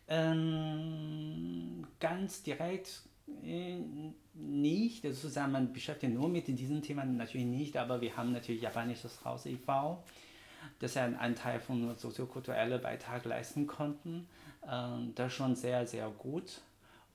[0.07, 3.01] Ähm, ganz direkt
[3.43, 3.77] äh,
[4.33, 5.05] nicht.
[5.05, 9.23] Also sozusagen, man beschäftigt nur mit diesen Themen natürlich nicht, aber wir haben natürlich Japanisches
[9.23, 10.03] Haus e.V.,
[10.79, 14.27] das ja einen Teil von soziokulturellen Beitrag leisten konnten.
[14.69, 16.61] Ähm, das schon sehr, sehr gut.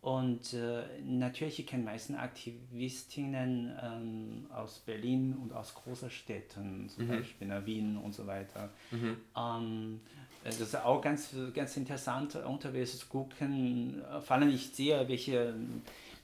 [0.02, 7.08] Und äh, natürlich kennen meisten Aktivistinnen ähm, aus Berlin und aus großen Städten, zum Mhm.
[7.08, 8.70] Beispiel in Wien und so weiter.
[8.92, 9.16] Mhm.
[9.36, 10.00] Ähm,
[10.44, 14.00] äh, das ist auch ganz, ganz interessant, unterwegs zu gucken.
[14.02, 15.54] äh, Vor allem ich sehe, welche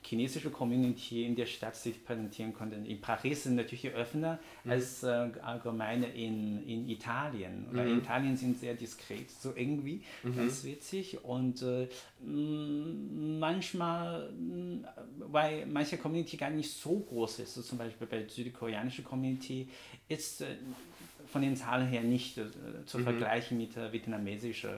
[0.05, 2.76] chinesische Community in der Stadt sich präsentieren konnte.
[2.76, 4.70] In Paris sind natürlich offener Mhm.
[4.70, 7.66] als äh, allgemein in, in Italien.
[7.70, 7.78] Mhm.
[7.78, 10.36] in Italien sind sehr diskret, so irgendwie, Mhm.
[10.36, 11.22] ganz witzig.
[11.24, 11.86] Und äh,
[13.38, 14.84] manchmal, m,
[15.18, 19.68] weil manche Community gar nicht so groß ist, so zum Beispiel bei der südkoreanischen Community,
[20.09, 20.46] ist äh,
[21.26, 22.44] von den Zahlen her nicht äh,
[22.86, 23.05] zu Mhm.
[23.05, 24.70] vergleichen mit der vietnamesischen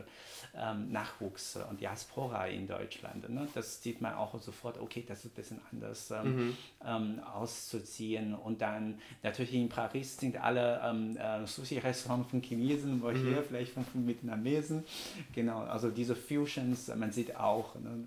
[0.57, 3.29] ähm, Nachwuchs und Diaspora in Deutschland.
[3.29, 3.49] Ne?
[3.55, 6.57] Das sieht man auch sofort, okay, das ist ein bisschen anders ähm, Mhm.
[6.87, 8.35] ähm, auszuziehen.
[8.35, 13.17] Und dann natürlich in Paris sind alle ähm, äh, Sushi-Restaurants von Chinesen, wo Mhm.
[13.27, 14.85] hier vielleicht von, von Vietnamesen.
[15.33, 18.05] Genau, also diese Fusions, man sieht auch ne,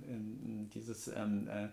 [0.74, 1.68] dieses ähm, äh,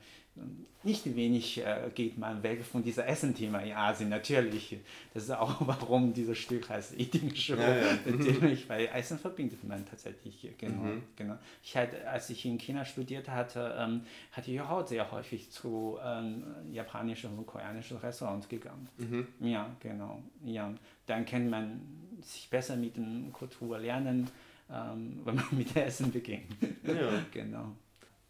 [0.83, 4.77] nicht wenig äh, geht man weg von dieser Essen-Thema in Asien, natürlich.
[5.15, 7.55] Das ist auch, warum dieses Stück heißt Eating Show.
[7.55, 7.99] Ja, ja.
[8.07, 10.47] Natürlich, weil Essen verbindet man tatsächlich.
[10.59, 11.03] Genau, Mhm.
[11.17, 11.39] genau.
[11.63, 15.97] Ich hatte, als ich in China studiert hatte, ähm, hatte ich auch sehr häufig zu
[16.05, 18.89] ähm, japanischen und koreanischen Restaurants gegangen.
[18.99, 19.27] Mhm.
[19.41, 20.23] Ja, genau.
[20.45, 20.75] Ja,
[21.07, 21.81] dann kann man
[22.21, 24.29] sich besser mit der Kultur lernen,
[24.71, 26.45] ähm, wenn man mit Essen beginnt.
[26.83, 27.23] Ja.
[27.33, 27.73] genau.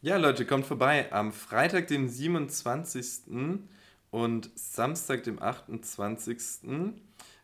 [0.05, 3.63] Ja, Leute, kommt vorbei am Freitag, dem 27.
[4.11, 6.61] und Samstag, dem 28.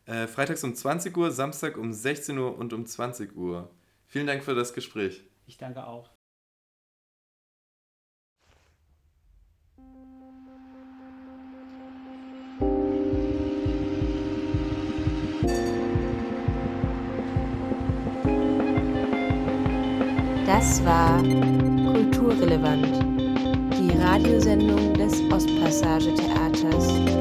[0.05, 3.71] Äh, freitags um 20 Uhr, Samstag um 16 Uhr und um 20 Uhr.
[4.09, 5.25] Vielen Dank für das Gespräch.
[5.47, 6.11] Ich danke auch.
[20.45, 21.23] Das war
[22.41, 22.87] Kulturrelevant,
[23.79, 27.20] die Radiosendung des Ostpassage Theaters